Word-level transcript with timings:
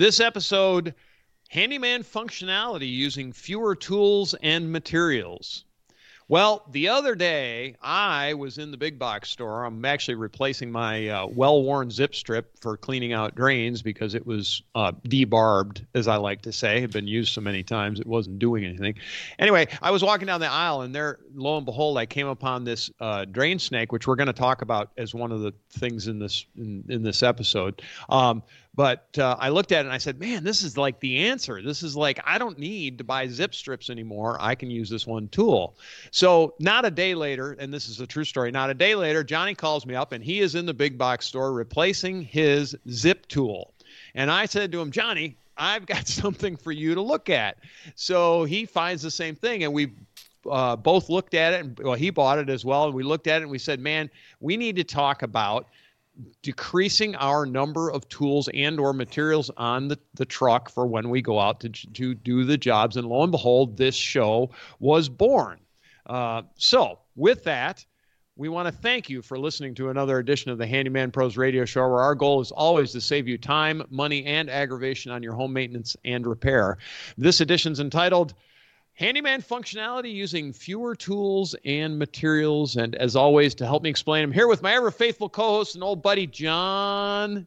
This 0.00 0.18
episode 0.18 0.94
handyman 1.50 2.04
functionality 2.04 2.90
using 2.90 3.34
fewer 3.34 3.76
tools 3.76 4.34
and 4.42 4.72
materials. 4.72 5.66
Well, 6.26 6.64
the 6.70 6.88
other 6.88 7.14
day 7.14 7.74
I 7.82 8.32
was 8.34 8.56
in 8.56 8.70
the 8.70 8.78
big 8.78 8.98
box 8.98 9.28
store. 9.28 9.64
I'm 9.64 9.84
actually 9.84 10.14
replacing 10.14 10.70
my 10.70 11.08
uh, 11.08 11.26
well 11.26 11.62
worn 11.62 11.90
zip 11.90 12.14
strip 12.14 12.56
for 12.60 12.78
cleaning 12.78 13.12
out 13.12 13.34
drains 13.34 13.82
because 13.82 14.14
it 14.14 14.24
was 14.24 14.62
uh, 14.74 14.92
debarbed, 15.06 15.84
as 15.94 16.08
I 16.08 16.16
like 16.16 16.40
to 16.42 16.52
say. 16.52 16.78
It 16.78 16.82
had 16.82 16.92
been 16.92 17.06
used 17.06 17.34
so 17.34 17.42
many 17.42 17.62
times 17.62 18.00
it 18.00 18.06
wasn't 18.06 18.38
doing 18.38 18.64
anything. 18.64 18.94
Anyway, 19.38 19.66
I 19.82 19.90
was 19.90 20.02
walking 20.02 20.26
down 20.26 20.40
the 20.40 20.50
aisle 20.50 20.80
and 20.80 20.94
there, 20.94 21.18
lo 21.34 21.58
and 21.58 21.66
behold, 21.66 21.98
I 21.98 22.06
came 22.06 22.28
upon 22.28 22.64
this 22.64 22.90
uh, 23.00 23.26
drain 23.26 23.58
snake, 23.58 23.92
which 23.92 24.06
we're 24.06 24.16
going 24.16 24.28
to 24.28 24.32
talk 24.32 24.62
about 24.62 24.92
as 24.96 25.14
one 25.14 25.32
of 25.32 25.40
the 25.40 25.52
things 25.68 26.06
in 26.06 26.20
this 26.20 26.46
in, 26.56 26.84
in 26.88 27.02
this 27.02 27.22
episode. 27.22 27.82
Um, 28.08 28.42
but 28.74 29.18
uh, 29.18 29.36
I 29.38 29.48
looked 29.48 29.72
at 29.72 29.80
it 29.80 29.86
and 29.86 29.92
I 29.92 29.98
said, 29.98 30.20
man, 30.20 30.44
this 30.44 30.62
is 30.62 30.76
like 30.76 31.00
the 31.00 31.26
answer. 31.26 31.60
This 31.60 31.82
is 31.82 31.96
like, 31.96 32.20
I 32.24 32.38
don't 32.38 32.58
need 32.58 32.98
to 32.98 33.04
buy 33.04 33.26
zip 33.26 33.54
strips 33.54 33.90
anymore. 33.90 34.36
I 34.40 34.54
can 34.54 34.70
use 34.70 34.88
this 34.88 35.06
one 35.06 35.28
tool. 35.28 35.76
So, 36.12 36.54
not 36.60 36.84
a 36.84 36.90
day 36.90 37.14
later, 37.14 37.56
and 37.58 37.74
this 37.74 37.88
is 37.88 38.00
a 38.00 38.06
true 38.06 38.24
story, 38.24 38.50
not 38.52 38.70
a 38.70 38.74
day 38.74 38.94
later, 38.94 39.24
Johnny 39.24 39.54
calls 39.54 39.86
me 39.86 39.94
up 39.94 40.12
and 40.12 40.22
he 40.22 40.40
is 40.40 40.54
in 40.54 40.66
the 40.66 40.74
big 40.74 40.96
box 40.96 41.26
store 41.26 41.52
replacing 41.52 42.22
his 42.22 42.76
zip 42.88 43.26
tool. 43.26 43.74
And 44.14 44.30
I 44.30 44.46
said 44.46 44.70
to 44.72 44.80
him, 44.80 44.92
Johnny, 44.92 45.36
I've 45.56 45.86
got 45.86 46.06
something 46.08 46.56
for 46.56 46.72
you 46.72 46.94
to 46.94 47.02
look 47.02 47.28
at. 47.28 47.58
So 47.96 48.44
he 48.44 48.64
finds 48.66 49.02
the 49.02 49.10
same 49.10 49.34
thing, 49.34 49.64
and 49.64 49.72
we 49.72 49.92
uh, 50.50 50.76
both 50.76 51.08
looked 51.08 51.34
at 51.34 51.54
it, 51.54 51.60
and 51.60 51.78
well, 51.80 51.94
he 51.94 52.10
bought 52.10 52.38
it 52.38 52.48
as 52.48 52.64
well. 52.64 52.86
And 52.86 52.94
we 52.94 53.02
looked 53.02 53.26
at 53.26 53.40
it, 53.40 53.42
and 53.42 53.50
we 53.50 53.58
said, 53.58 53.80
"Man, 53.80 54.10
we 54.40 54.56
need 54.56 54.76
to 54.76 54.84
talk 54.84 55.22
about 55.22 55.68
decreasing 56.42 57.14
our 57.16 57.46
number 57.46 57.90
of 57.90 58.08
tools 58.08 58.48
and 58.54 58.78
or 58.78 58.92
materials 58.92 59.50
on 59.56 59.88
the, 59.88 59.98
the 60.14 60.24
truck 60.24 60.70
for 60.70 60.86
when 60.86 61.08
we 61.10 61.22
go 61.22 61.38
out 61.38 61.60
to, 61.60 61.68
to 61.68 62.14
do 62.14 62.44
the 62.44 62.58
jobs. 62.58 62.96
And 62.96 63.06
lo 63.06 63.22
and 63.22 63.32
behold 63.32 63.76
this 63.76 63.94
show 63.94 64.50
was 64.78 65.08
born. 65.08 65.60
Uh, 66.06 66.42
so 66.56 66.98
with 67.14 67.44
that 67.44 67.84
we 68.40 68.48
want 68.48 68.66
to 68.66 68.72
thank 68.72 69.10
you 69.10 69.20
for 69.20 69.38
listening 69.38 69.74
to 69.74 69.90
another 69.90 70.18
edition 70.18 70.50
of 70.50 70.56
the 70.56 70.66
handyman 70.66 71.10
pros 71.10 71.36
radio 71.36 71.66
show 71.66 71.82
where 71.82 72.00
our 72.00 72.14
goal 72.14 72.40
is 72.40 72.50
always 72.50 72.90
to 72.92 73.00
save 73.00 73.28
you 73.28 73.36
time 73.36 73.82
money 73.90 74.24
and 74.24 74.48
aggravation 74.48 75.12
on 75.12 75.22
your 75.22 75.34
home 75.34 75.52
maintenance 75.52 75.94
and 76.06 76.26
repair. 76.26 76.78
This 77.18 77.42
edition 77.42 77.72
is 77.72 77.80
entitled 77.80 78.32
Handyman 79.00 79.40
functionality 79.40 80.12
using 80.12 80.52
fewer 80.52 80.94
tools 80.94 81.56
and 81.64 81.98
materials. 81.98 82.76
And 82.76 82.94
as 82.96 83.16
always, 83.16 83.54
to 83.54 83.64
help 83.64 83.82
me 83.82 83.88
explain, 83.88 84.24
I'm 84.24 84.30
here 84.30 84.46
with 84.46 84.60
my 84.60 84.74
ever 84.74 84.90
faithful 84.90 85.30
co 85.30 85.48
host 85.48 85.74
and 85.74 85.82
old 85.82 86.02
buddy, 86.02 86.26
John. 86.26 87.46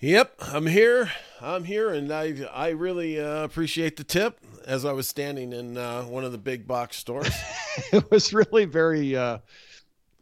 Yep, 0.00 0.34
I'm 0.40 0.66
here. 0.66 1.10
I'm 1.40 1.64
here, 1.64 1.88
and 1.88 2.12
I 2.12 2.34
I 2.52 2.68
really 2.70 3.18
uh, 3.18 3.44
appreciate 3.44 3.96
the 3.96 4.04
tip 4.04 4.40
as 4.66 4.84
I 4.84 4.92
was 4.92 5.08
standing 5.08 5.54
in 5.54 5.78
uh, 5.78 6.02
one 6.02 6.22
of 6.22 6.32
the 6.32 6.38
big 6.38 6.66
box 6.66 6.98
stores. 6.98 7.34
it 7.92 8.10
was 8.10 8.34
really 8.34 8.66
very 8.66 9.16
uh, 9.16 9.38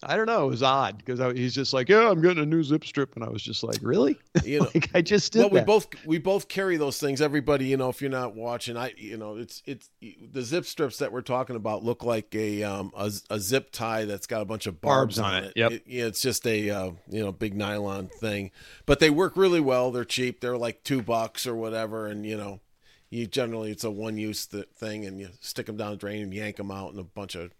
I 0.03 0.17
don't 0.17 0.27
know. 0.27 0.47
It 0.47 0.51
was 0.51 0.62
odd 0.62 0.97
because 0.97 1.20
he's 1.37 1.55
just 1.55 1.75
like, 1.75 1.89
"Yeah, 1.91 2.11
I'm 2.11 2.23
getting 2.23 2.43
a 2.43 2.47
new 2.47 2.62
zip 2.62 2.84
strip," 2.84 3.17
and 3.17 3.25
I 3.25 3.29
was 3.29 3.43
just 3.43 3.62
like, 3.62 3.79
"Really?" 3.83 4.17
You 4.45 4.61
know, 4.61 4.69
like 4.75 4.89
I 4.95 5.03
just 5.03 5.33
did. 5.33 5.41
Well, 5.41 5.51
that. 5.51 5.62
we 5.62 5.65
both 5.67 6.06
we 6.06 6.19
both 6.19 6.48
carry 6.48 6.79
those 6.79 6.98
things. 6.98 7.20
Everybody, 7.20 7.67
you 7.67 7.77
know, 7.77 7.91
if 7.91 8.01
you're 8.01 8.11
not 8.11 8.34
watching, 8.34 8.77
I, 8.77 8.95
you 8.97 9.19
know, 9.19 9.37
it's 9.37 9.62
it's 9.67 9.91
the 10.01 10.43
zip 10.43 10.65
strips 10.65 10.98
that 10.98 11.12
we're 11.12 11.21
talking 11.21 11.56
about 11.56 11.84
look 11.84 12.03
like 12.03 12.34
a 12.34 12.62
um 12.62 12.93
a, 12.97 13.12
a 13.28 13.39
zip 13.39 13.71
tie 13.73 14.06
that's 14.06 14.27
got 14.27 14.41
a 14.41 14.47
bunch 14.47 14.67
of 14.67 14.81
barbs, 14.81 15.19
barbs 15.19 15.34
on, 15.34 15.45
it. 15.45 15.47
it. 15.48 15.53
Yep. 15.56 15.73
It, 15.73 15.83
it's 15.87 16.21
just 16.23 16.47
a 16.47 16.71
uh, 16.71 16.91
you 17.09 17.23
know 17.23 17.33
big 17.33 17.55
nylon 17.55 18.09
thing, 18.09 18.51
but 18.87 19.01
they 19.01 19.11
work 19.11 19.37
really 19.37 19.61
well. 19.61 19.91
They're 19.91 20.05
cheap. 20.05 20.41
They're 20.41 20.56
like 20.56 20.83
two 20.83 21.03
bucks 21.03 21.47
or 21.47 21.55
whatever, 21.55 22.06
and 22.06 22.25
you 22.25 22.39
know, 22.39 22.61
you 23.11 23.27
generally 23.27 23.71
it's 23.71 23.84
a 23.84 23.91
one 23.91 24.17
use 24.17 24.47
thing, 24.47 25.05
and 25.05 25.21
you 25.21 25.28
stick 25.41 25.67
them 25.67 25.77
down 25.77 25.91
the 25.91 25.97
drain 25.97 26.23
and 26.23 26.33
yank 26.33 26.56
them 26.56 26.71
out, 26.71 26.93
and 26.93 27.01
a 27.01 27.05
bunch 27.05 27.34
of 27.34 27.51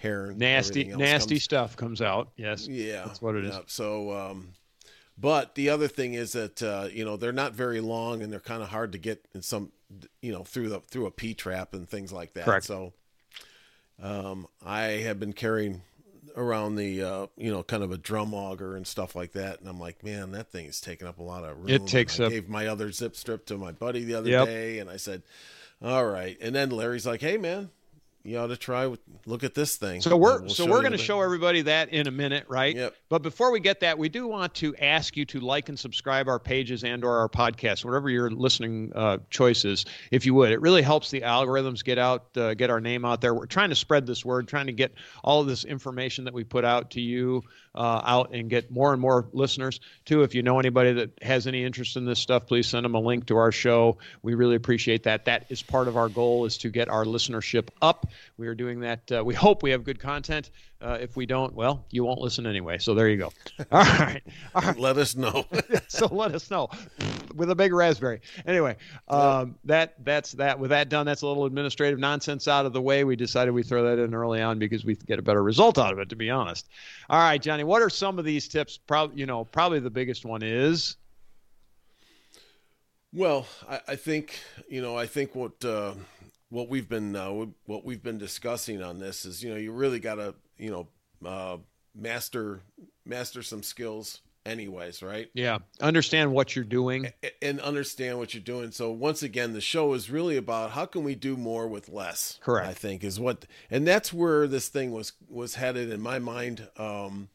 hair 0.00 0.32
nasty 0.36 0.84
nasty 0.84 1.36
comes. 1.36 1.44
stuff 1.44 1.76
comes 1.76 2.00
out. 2.02 2.30
Yes 2.36 2.68
yeah 2.68 3.04
that's 3.06 3.22
what 3.22 3.34
it 3.34 3.44
is. 3.44 3.58
so 3.66 4.12
um 4.12 4.54
but 5.20 5.54
the 5.54 5.68
other 5.68 5.88
thing 5.88 6.14
is 6.14 6.32
that 6.32 6.62
uh, 6.62 6.88
you 6.90 7.04
know 7.04 7.16
they're 7.16 7.32
not 7.32 7.52
very 7.52 7.80
long 7.80 8.22
and 8.22 8.32
they're 8.32 8.40
kind 8.40 8.62
of 8.62 8.70
hard 8.70 8.92
to 8.92 8.98
get 8.98 9.26
in 9.34 9.42
some 9.42 9.70
you 10.22 10.32
know 10.32 10.44
through 10.44 10.68
the 10.70 10.80
through 10.80 11.06
a 11.06 11.10
p 11.10 11.34
trap 11.34 11.74
and 11.74 11.88
things 11.88 12.12
like 12.12 12.32
that. 12.34 12.44
Correct. 12.44 12.66
so 12.66 12.92
um 14.02 14.46
i 14.64 14.82
have 14.82 15.20
been 15.20 15.34
carrying 15.34 15.82
around 16.36 16.76
the 16.76 17.02
uh, 17.02 17.26
you 17.36 17.50
know 17.50 17.62
kind 17.62 17.82
of 17.82 17.90
a 17.90 17.98
drum 17.98 18.32
auger 18.32 18.76
and 18.76 18.86
stuff 18.86 19.14
like 19.14 19.32
that. 19.32 19.60
And 19.60 19.68
i'm 19.68 19.80
like 19.80 20.02
man 20.02 20.32
that 20.32 20.50
thing 20.50 20.66
is 20.66 20.80
taking 20.80 21.06
up 21.06 21.18
a 21.18 21.22
lot 21.22 21.44
of 21.44 21.58
room. 21.58 21.68
It 21.68 21.86
takes 21.86 22.18
I 22.18 22.24
up 22.24 22.30
gave 22.30 22.48
my 22.48 22.66
other 22.68 22.92
zip 22.92 23.16
strip 23.16 23.46
to 23.46 23.58
my 23.58 23.72
buddy 23.72 24.04
the 24.04 24.14
other 24.14 24.30
yep. 24.30 24.46
day 24.46 24.78
and 24.78 24.88
i 24.88 24.96
said 24.96 25.22
all 25.82 26.06
right. 26.06 26.38
And 26.40 26.54
then 26.54 26.70
larry's 26.70 27.06
like 27.06 27.20
hey 27.20 27.36
man 27.36 27.70
you 28.22 28.38
ought 28.38 28.48
to 28.48 28.56
try 28.56 28.92
look 29.24 29.44
at 29.44 29.54
this 29.54 29.76
thing. 29.76 30.00
So 30.00 30.16
we're 30.16 30.40
we'll 30.40 30.50
so 30.50 30.66
we're 30.66 30.80
going 30.80 30.92
to 30.92 30.98
show 30.98 31.22
everybody 31.22 31.62
that 31.62 31.88
in 31.88 32.06
a 32.06 32.10
minute, 32.10 32.44
right? 32.48 32.76
Yep. 32.76 32.94
But 33.08 33.22
before 33.22 33.50
we 33.50 33.60
get 33.60 33.80
that, 33.80 33.96
we 33.96 34.08
do 34.08 34.26
want 34.26 34.54
to 34.56 34.76
ask 34.76 35.16
you 35.16 35.24
to 35.26 35.40
like 35.40 35.68
and 35.68 35.78
subscribe 35.78 36.28
our 36.28 36.38
pages 36.38 36.84
and 36.84 37.02
or 37.02 37.18
our 37.18 37.28
podcast, 37.28 37.84
whatever 37.84 38.10
your 38.10 38.30
listening 38.30 38.92
uh, 38.94 39.18
choices, 39.30 39.86
if 40.10 40.26
you 40.26 40.34
would. 40.34 40.52
It 40.52 40.60
really 40.60 40.82
helps 40.82 41.10
the 41.10 41.22
algorithms 41.22 41.82
get 41.82 41.98
out, 41.98 42.36
uh, 42.36 42.54
get 42.54 42.68
our 42.68 42.80
name 42.80 43.04
out 43.04 43.20
there. 43.20 43.34
We're 43.34 43.46
trying 43.46 43.70
to 43.70 43.76
spread 43.76 44.06
this 44.06 44.24
word, 44.24 44.48
trying 44.48 44.66
to 44.66 44.72
get 44.72 44.92
all 45.24 45.40
of 45.40 45.46
this 45.46 45.64
information 45.64 46.24
that 46.24 46.34
we 46.34 46.44
put 46.44 46.64
out 46.64 46.90
to 46.90 47.00
you 47.00 47.42
uh, 47.74 48.02
out 48.04 48.34
and 48.34 48.50
get 48.50 48.70
more 48.70 48.92
and 48.92 49.00
more 49.00 49.28
listeners. 49.32 49.80
Too, 50.04 50.22
if 50.22 50.34
you 50.34 50.42
know 50.42 50.58
anybody 50.58 50.92
that 50.94 51.22
has 51.22 51.46
any 51.46 51.64
interest 51.64 51.96
in 51.96 52.04
this 52.04 52.18
stuff, 52.18 52.46
please 52.46 52.66
send 52.66 52.84
them 52.84 52.94
a 52.94 53.00
link 53.00 53.26
to 53.26 53.36
our 53.36 53.52
show. 53.52 53.98
We 54.22 54.34
really 54.34 54.56
appreciate 54.56 55.04
that. 55.04 55.24
That 55.26 55.46
is 55.50 55.62
part 55.62 55.88
of 55.88 55.96
our 55.96 56.08
goal 56.08 56.46
is 56.46 56.58
to 56.58 56.70
get 56.70 56.88
our 56.88 57.04
listenership 57.04 57.68
up. 57.80 58.08
We 58.36 58.48
are 58.48 58.54
doing 58.54 58.80
that. 58.80 59.12
Uh, 59.12 59.24
we 59.24 59.34
hope 59.34 59.62
we 59.62 59.70
have 59.70 59.84
good 59.84 60.00
content. 60.00 60.50
Uh, 60.82 60.96
if 60.98 61.14
we 61.14 61.26
don't, 61.26 61.54
well, 61.54 61.84
you 61.90 62.04
won't 62.04 62.20
listen 62.20 62.46
anyway. 62.46 62.78
So 62.78 62.94
there 62.94 63.08
you 63.08 63.18
go. 63.18 63.32
All 63.72 63.82
right. 63.82 64.22
All 64.54 64.62
right. 64.62 64.78
Let 64.78 64.96
us 64.96 65.14
know. 65.14 65.44
so 65.88 66.06
let 66.06 66.34
us 66.34 66.50
know 66.50 66.70
with 67.34 67.50
a 67.50 67.54
big 67.54 67.74
raspberry. 67.74 68.22
Anyway, 68.46 68.76
um, 69.08 69.56
that 69.64 70.02
that's 70.04 70.32
that. 70.32 70.58
With 70.58 70.70
that 70.70 70.88
done, 70.88 71.04
that's 71.04 71.20
a 71.20 71.26
little 71.26 71.44
administrative 71.44 71.98
nonsense 71.98 72.48
out 72.48 72.64
of 72.64 72.72
the 72.72 72.80
way. 72.80 73.04
We 73.04 73.14
decided 73.14 73.52
we 73.52 73.62
throw 73.62 73.84
that 73.84 74.02
in 74.02 74.14
early 74.14 74.40
on 74.40 74.58
because 74.58 74.84
we 74.84 74.94
get 74.94 75.18
a 75.18 75.22
better 75.22 75.42
result 75.42 75.76
out 75.76 75.92
of 75.92 75.98
it. 75.98 76.08
To 76.08 76.16
be 76.16 76.30
honest. 76.30 76.68
All 77.10 77.18
right, 77.20 77.40
Johnny. 77.40 77.64
What 77.64 77.82
are 77.82 77.90
some 77.90 78.18
of 78.18 78.24
these 78.24 78.48
tips? 78.48 78.78
Probably, 78.78 79.20
you 79.20 79.26
know, 79.26 79.44
probably 79.44 79.80
the 79.80 79.90
biggest 79.90 80.24
one 80.24 80.42
is. 80.42 80.96
Well, 83.12 83.46
I, 83.68 83.80
I 83.88 83.96
think 83.96 84.38
you 84.68 84.80
know. 84.80 84.96
I 84.96 85.06
think 85.06 85.34
what. 85.34 85.62
Uh, 85.62 85.92
what 86.50 86.68
we've 86.68 86.88
been 86.88 87.16
uh, 87.16 87.30
what 87.64 87.84
we've 87.84 88.02
been 88.02 88.18
discussing 88.18 88.82
on 88.82 88.98
this 88.98 89.24
is 89.24 89.42
you 89.42 89.50
know 89.50 89.56
you 89.56 89.72
really 89.72 90.00
got 90.00 90.16
to 90.16 90.34
you 90.58 90.70
know 90.70 90.88
uh, 91.26 91.56
master 91.94 92.60
master 93.04 93.42
some 93.42 93.62
skills 93.62 94.20
anyways 94.46 95.02
right? 95.02 95.30
Yeah. 95.34 95.58
Understand 95.80 96.32
what 96.32 96.56
you're 96.56 96.64
doing. 96.64 97.12
And 97.42 97.60
understand 97.60 98.18
what 98.18 98.32
you're 98.34 98.42
doing. 98.42 98.70
So 98.72 98.90
once 98.90 99.22
again 99.22 99.52
the 99.52 99.60
show 99.60 99.92
is 99.94 100.10
really 100.10 100.36
about 100.36 100.70
how 100.72 100.86
can 100.86 101.04
we 101.04 101.14
do 101.14 101.36
more 101.36 101.68
with 101.68 101.88
less 101.88 102.38
correct. 102.42 102.68
I 102.68 102.72
think 102.72 103.04
is 103.04 103.20
what 103.20 103.46
and 103.70 103.86
that's 103.86 104.12
where 104.12 104.46
this 104.46 104.68
thing 104.68 104.92
was 104.92 105.12
was 105.28 105.54
headed 105.54 105.90
in 105.90 106.00
my 106.00 106.18
mind 106.18 106.68
um 106.76 107.28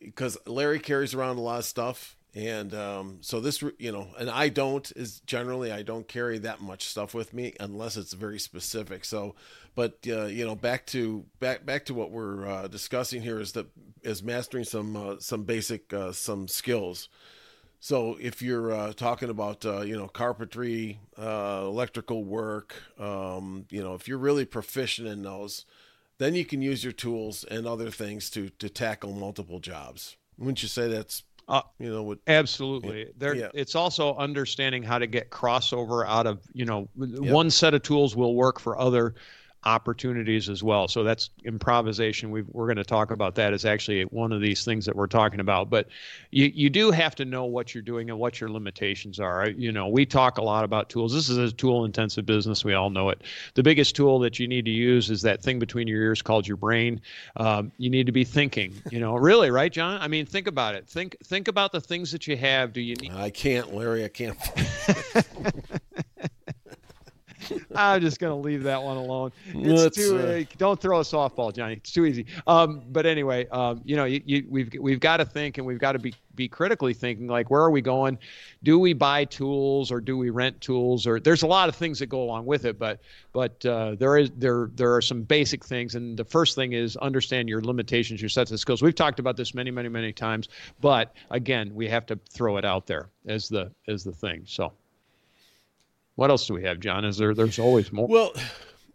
because 0.00 0.36
larry 0.46 0.80
carries 0.80 1.14
around 1.14 1.36
a 1.36 1.40
lot 1.40 1.60
of 1.60 1.64
stuff 1.64 2.16
and 2.34 2.74
um, 2.74 3.18
so 3.20 3.40
this 3.40 3.62
you 3.78 3.92
know 3.92 4.08
and 4.18 4.30
i 4.30 4.48
don't 4.48 4.90
is 4.96 5.20
generally 5.20 5.70
i 5.70 5.82
don't 5.82 6.08
carry 6.08 6.38
that 6.38 6.60
much 6.60 6.84
stuff 6.84 7.12
with 7.12 7.34
me 7.34 7.54
unless 7.60 7.96
it's 7.96 8.12
very 8.12 8.38
specific. 8.38 9.04
So 9.04 9.34
but 9.74 9.98
uh, 10.06 10.24
you 10.26 10.44
know 10.44 10.54
back 10.54 10.86
to 10.86 11.24
back 11.40 11.64
back 11.64 11.86
to 11.86 11.94
what 11.94 12.10
we're 12.10 12.46
uh, 12.46 12.68
discussing 12.68 13.22
here 13.22 13.40
is 13.40 13.52
that 13.52 13.66
is 14.02 14.22
mastering 14.22 14.64
some 14.64 14.96
uh, 14.96 15.16
some 15.18 15.44
basic 15.44 15.92
uh, 15.92 16.12
some 16.12 16.48
skills. 16.48 17.08
So 17.80 18.16
if 18.20 18.42
you're 18.42 18.72
uh, 18.72 18.92
talking 18.92 19.28
about 19.28 19.64
uh, 19.64 19.80
you 19.80 19.96
know 19.96 20.08
carpentry 20.08 21.00
electrical 21.18 22.24
work 22.24 22.74
um, 22.98 23.66
you 23.70 23.82
know 23.82 23.94
if 23.94 24.06
you're 24.06 24.18
really 24.18 24.44
proficient 24.44 25.08
in 25.08 25.22
those 25.22 25.64
then 26.18 26.34
you 26.34 26.44
can 26.44 26.62
use 26.62 26.84
your 26.84 26.92
tools 26.92 27.44
and 27.44 27.66
other 27.66 27.90
things 27.90 28.30
to 28.30 28.50
to 28.50 28.68
tackle 28.68 29.12
multiple 29.12 29.58
jobs. 29.58 30.16
Wouldn't 30.38 30.62
you 30.62 30.68
say 30.68 30.88
that's 30.88 31.24
uh, 31.48 31.62
you 31.78 31.92
know, 31.92 32.02
with, 32.02 32.18
absolutely. 32.26 33.00
Yeah, 33.00 33.12
there, 33.16 33.34
yeah. 33.34 33.48
it's 33.54 33.74
also 33.74 34.14
understanding 34.16 34.82
how 34.82 34.98
to 34.98 35.06
get 35.06 35.30
crossover 35.30 36.06
out 36.06 36.26
of 36.26 36.40
you 36.52 36.64
know, 36.64 36.88
yep. 36.96 37.32
one 37.32 37.50
set 37.50 37.74
of 37.74 37.82
tools 37.82 38.16
will 38.16 38.34
work 38.34 38.60
for 38.60 38.78
other 38.78 39.14
opportunities 39.64 40.48
as 40.48 40.62
well. 40.62 40.88
So 40.88 41.04
that's 41.04 41.30
improvisation. 41.44 42.30
we 42.30 42.40
are 42.40 42.66
going 42.66 42.76
to 42.76 42.84
talk 42.84 43.10
about 43.10 43.36
that 43.36 43.52
as 43.52 43.64
actually 43.64 44.02
one 44.04 44.32
of 44.32 44.40
these 44.40 44.64
things 44.64 44.86
that 44.86 44.96
we're 44.96 45.06
talking 45.06 45.40
about. 45.40 45.70
But 45.70 45.88
you, 46.30 46.50
you 46.54 46.68
do 46.68 46.90
have 46.90 47.14
to 47.16 47.24
know 47.24 47.44
what 47.44 47.74
you're 47.74 47.82
doing 47.82 48.10
and 48.10 48.18
what 48.18 48.40
your 48.40 48.50
limitations 48.50 49.20
are. 49.20 49.48
You 49.48 49.70
know, 49.70 49.88
we 49.88 50.04
talk 50.04 50.38
a 50.38 50.42
lot 50.42 50.64
about 50.64 50.88
tools. 50.88 51.12
This 51.12 51.28
is 51.28 51.38
a 51.38 51.52
tool 51.52 51.84
intensive 51.84 52.26
business. 52.26 52.64
We 52.64 52.74
all 52.74 52.90
know 52.90 53.10
it. 53.10 53.22
The 53.54 53.62
biggest 53.62 53.94
tool 53.94 54.18
that 54.20 54.38
you 54.38 54.48
need 54.48 54.64
to 54.64 54.70
use 54.70 55.10
is 55.10 55.22
that 55.22 55.42
thing 55.42 55.58
between 55.58 55.86
your 55.86 56.02
ears 56.02 56.22
called 56.22 56.46
your 56.46 56.56
brain. 56.56 57.00
Um, 57.36 57.70
you 57.78 57.90
need 57.90 58.06
to 58.06 58.12
be 58.12 58.24
thinking, 58.24 58.74
you 58.90 58.98
know, 59.00 59.14
really, 59.16 59.50
right, 59.50 59.72
John? 59.72 60.00
I 60.00 60.08
mean, 60.08 60.26
think 60.26 60.46
about 60.46 60.74
it. 60.74 60.88
Think, 60.88 61.16
think 61.24 61.48
about 61.48 61.72
the 61.72 61.80
things 61.80 62.10
that 62.12 62.26
you 62.26 62.36
have. 62.36 62.72
Do 62.72 62.80
you 62.80 62.96
need? 62.96 63.12
I 63.12 63.30
can't, 63.30 63.74
Larry. 63.74 64.04
I 64.04 64.08
can't. 64.08 64.36
I'm 67.74 68.00
just 68.00 68.18
going 68.18 68.30
to 68.30 68.36
leave 68.36 68.62
that 68.64 68.82
one 68.82 68.96
alone. 68.96 69.32
It's 69.54 69.96
too. 69.96 70.18
Uh, 70.18 70.44
don't 70.58 70.80
throw 70.80 71.00
a 71.00 71.02
softball, 71.02 71.54
Johnny. 71.54 71.74
It's 71.74 71.92
too 71.92 72.06
easy. 72.06 72.26
Um, 72.46 72.82
but 72.90 73.06
anyway, 73.06 73.46
um, 73.48 73.80
you 73.84 73.96
know, 73.96 74.04
you, 74.04 74.22
you, 74.24 74.46
we've 74.48 74.72
we've 74.78 75.00
got 75.00 75.18
to 75.18 75.24
think, 75.24 75.58
and 75.58 75.66
we've 75.66 75.78
got 75.78 75.92
to 75.92 75.98
be 75.98 76.14
be 76.34 76.48
critically 76.48 76.94
thinking. 76.94 77.26
Like, 77.26 77.50
where 77.50 77.60
are 77.60 77.70
we 77.70 77.80
going? 77.80 78.18
Do 78.62 78.78
we 78.78 78.92
buy 78.92 79.24
tools, 79.24 79.90
or 79.90 80.00
do 80.00 80.16
we 80.16 80.30
rent 80.30 80.60
tools? 80.60 81.06
Or 81.06 81.20
there's 81.20 81.42
a 81.42 81.46
lot 81.46 81.68
of 81.68 81.76
things 81.76 81.98
that 81.98 82.06
go 82.06 82.22
along 82.22 82.46
with 82.46 82.64
it. 82.64 82.78
But 82.78 83.00
but 83.32 83.64
uh, 83.64 83.96
there 83.96 84.16
is 84.16 84.30
there 84.36 84.70
there 84.74 84.94
are 84.94 85.02
some 85.02 85.22
basic 85.22 85.64
things, 85.64 85.94
and 85.94 86.16
the 86.16 86.24
first 86.24 86.54
thing 86.54 86.72
is 86.72 86.96
understand 86.98 87.48
your 87.48 87.62
limitations, 87.62 88.20
your 88.20 88.28
sets 88.28 88.50
of 88.50 88.60
skills. 88.60 88.82
We've 88.82 88.94
talked 88.94 89.18
about 89.18 89.36
this 89.36 89.54
many 89.54 89.70
many 89.70 89.88
many 89.88 90.12
times, 90.12 90.48
but 90.80 91.14
again, 91.30 91.74
we 91.74 91.88
have 91.88 92.06
to 92.06 92.18
throw 92.30 92.56
it 92.56 92.64
out 92.64 92.86
there 92.86 93.08
as 93.26 93.48
the 93.48 93.70
as 93.88 94.04
the 94.04 94.12
thing. 94.12 94.42
So. 94.46 94.72
What 96.16 96.30
else 96.30 96.46
do 96.46 96.54
we 96.54 96.64
have, 96.64 96.80
John? 96.80 97.04
Is 97.04 97.16
there? 97.16 97.34
There's 97.34 97.58
always 97.58 97.92
more. 97.92 98.06
Well, 98.06 98.32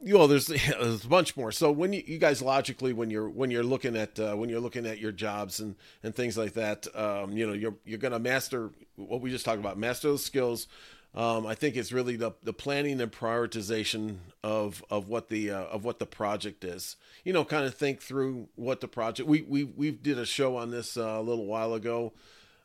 you 0.01 0.17
know, 0.17 0.27
there's, 0.27 0.47
there's 0.79 1.05
a 1.05 1.07
bunch 1.07 1.35
more. 1.35 1.51
So 1.51 1.71
when 1.71 1.93
you, 1.93 2.03
you 2.05 2.17
guys 2.17 2.41
logically, 2.41 2.93
when 2.93 3.09
you're 3.09 3.29
when 3.29 3.51
you're 3.51 3.63
looking 3.63 3.95
at 3.95 4.19
uh, 4.19 4.35
when 4.35 4.49
you're 4.49 4.59
looking 4.59 4.85
at 4.85 4.99
your 4.99 5.11
jobs 5.11 5.59
and 5.59 5.75
and 6.03 6.15
things 6.15 6.37
like 6.37 6.53
that, 6.53 6.87
um, 6.95 7.31
you 7.31 7.47
know, 7.47 7.53
you're 7.53 7.75
you're 7.85 7.97
gonna 7.97 8.19
master 8.19 8.71
what 8.95 9.21
we 9.21 9.29
just 9.29 9.45
talked 9.45 9.59
about, 9.59 9.77
master 9.77 10.09
those 10.09 10.23
skills. 10.23 10.67
Um, 11.15 11.47
I 11.47 11.55
think 11.55 11.75
it's 11.75 11.91
really 11.91 12.15
the 12.15 12.33
the 12.43 12.53
planning 12.53 13.01
and 13.01 13.11
prioritization 13.11 14.17
of 14.43 14.83
of 14.91 15.07
what 15.07 15.29
the 15.29 15.49
uh, 15.49 15.63
of 15.63 15.83
what 15.83 15.97
the 15.97 16.05
project 16.05 16.63
is. 16.63 16.95
You 17.23 17.33
know, 17.33 17.43
kind 17.43 17.65
of 17.65 17.73
think 17.73 18.01
through 18.01 18.49
what 18.55 18.81
the 18.81 18.87
project. 18.87 19.27
We 19.27 19.41
we 19.41 19.63
we 19.63 19.89
did 19.89 20.19
a 20.19 20.25
show 20.25 20.57
on 20.57 20.69
this 20.69 20.95
uh, 20.95 21.01
a 21.01 21.21
little 21.21 21.45
while 21.45 21.73
ago 21.73 22.13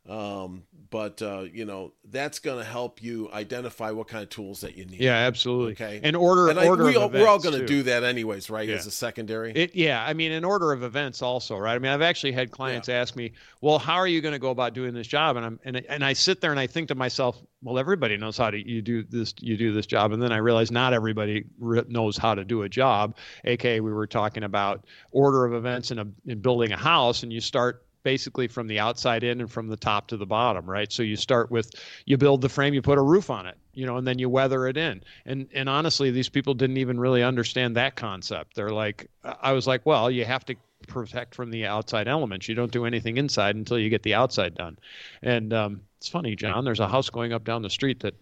um, 0.08 0.64
but 0.90 1.22
uh, 1.22 1.44
you 1.52 1.64
know 1.64 1.92
that's 2.04 2.40
going 2.40 2.58
to 2.58 2.64
help 2.64 3.02
you 3.02 3.30
identify 3.32 3.92
what 3.92 4.08
kind 4.08 4.22
of 4.22 4.28
tools 4.30 4.60
that 4.62 4.76
you 4.76 4.84
need. 4.84 5.00
Yeah, 5.00 5.14
absolutely. 5.14 5.72
Okay, 5.72 6.00
and 6.02 6.16
order 6.16 6.48
and 6.48 6.58
order. 6.58 6.84
I, 6.88 7.06
we, 7.06 7.20
we're 7.20 7.28
all 7.28 7.38
going 7.38 7.58
to 7.58 7.64
do 7.64 7.84
that 7.84 8.02
anyways, 8.02 8.50
right? 8.50 8.68
Yeah. 8.68 8.74
As 8.74 8.86
a 8.86 8.90
secondary. 8.90 9.52
It, 9.52 9.76
yeah, 9.76 10.04
I 10.04 10.12
mean, 10.12 10.32
in 10.32 10.44
order 10.44 10.72
of 10.72 10.82
events, 10.82 11.22
also, 11.22 11.56
right? 11.56 11.74
I 11.74 11.78
mean, 11.78 11.92
I've 11.92 12.02
actually 12.02 12.32
had 12.32 12.50
clients 12.50 12.88
yeah. 12.88 12.96
ask 12.96 13.14
me, 13.14 13.32
"Well, 13.60 13.78
how 13.78 13.94
are 13.94 14.08
you 14.08 14.20
going 14.20 14.32
to 14.32 14.40
go 14.40 14.50
about 14.50 14.74
doing 14.74 14.92
this 14.92 15.06
job?" 15.06 15.36
And 15.36 15.46
I'm 15.46 15.60
and 15.64 15.76
and 15.88 16.04
I 16.04 16.14
sit 16.14 16.40
there 16.40 16.50
and 16.50 16.58
I 16.58 16.66
think 16.66 16.88
to 16.88 16.96
myself, 16.96 17.40
"Well, 17.62 17.78
everybody 17.78 18.16
knows 18.16 18.36
how 18.36 18.50
to 18.50 18.58
you 18.58 18.82
do 18.82 19.04
this. 19.04 19.34
You 19.38 19.56
do 19.56 19.72
this 19.72 19.86
job." 19.86 20.10
And 20.10 20.20
then 20.20 20.32
I 20.32 20.38
realize 20.38 20.72
not 20.72 20.92
everybody 20.92 21.44
re- 21.60 21.84
knows 21.86 22.16
how 22.16 22.34
to 22.34 22.44
do 22.44 22.62
a 22.62 22.68
job. 22.68 23.16
AKA, 23.44 23.80
we 23.80 23.92
were 23.92 24.08
talking 24.08 24.42
about 24.42 24.84
order 25.12 25.44
of 25.44 25.54
events 25.54 25.92
in 25.92 26.00
a 26.00 26.06
in 26.26 26.40
building 26.40 26.72
a 26.72 26.76
house, 26.76 27.22
and 27.22 27.32
you 27.32 27.40
start 27.40 27.86
basically 28.02 28.48
from 28.48 28.66
the 28.66 28.78
outside 28.78 29.22
in 29.24 29.40
and 29.40 29.50
from 29.50 29.68
the 29.68 29.76
top 29.76 30.08
to 30.08 30.16
the 30.16 30.26
bottom, 30.26 30.68
right? 30.68 30.92
So 30.92 31.02
you 31.02 31.16
start 31.16 31.50
with 31.50 31.70
you 32.06 32.16
build 32.16 32.40
the 32.40 32.48
frame, 32.48 32.74
you 32.74 32.82
put 32.82 32.98
a 32.98 33.02
roof 33.02 33.30
on 33.30 33.46
it, 33.46 33.56
you 33.74 33.86
know, 33.86 33.96
and 33.96 34.06
then 34.06 34.18
you 34.18 34.28
weather 34.28 34.66
it 34.66 34.76
in. 34.76 35.02
And 35.26 35.48
and 35.54 35.68
honestly, 35.68 36.10
these 36.10 36.28
people 36.28 36.54
didn't 36.54 36.78
even 36.78 36.98
really 36.98 37.22
understand 37.22 37.76
that 37.76 37.96
concept. 37.96 38.54
They're 38.54 38.70
like, 38.70 39.08
I 39.24 39.52
was 39.52 39.66
like, 39.66 39.86
well, 39.86 40.10
you 40.10 40.24
have 40.24 40.44
to 40.46 40.56
protect 40.88 41.34
from 41.34 41.50
the 41.50 41.66
outside 41.66 42.08
elements. 42.08 42.48
You 42.48 42.54
don't 42.54 42.72
do 42.72 42.84
anything 42.84 43.16
inside 43.16 43.56
until 43.56 43.78
you 43.78 43.88
get 43.88 44.02
the 44.02 44.14
outside 44.14 44.54
done. 44.54 44.78
And 45.22 45.52
um, 45.52 45.80
it's 45.98 46.08
funny, 46.08 46.34
John. 46.34 46.64
There's 46.64 46.80
a 46.80 46.88
house 46.88 47.10
going 47.10 47.32
up 47.32 47.44
down 47.44 47.62
the 47.62 47.70
street 47.70 48.00
that 48.00 48.14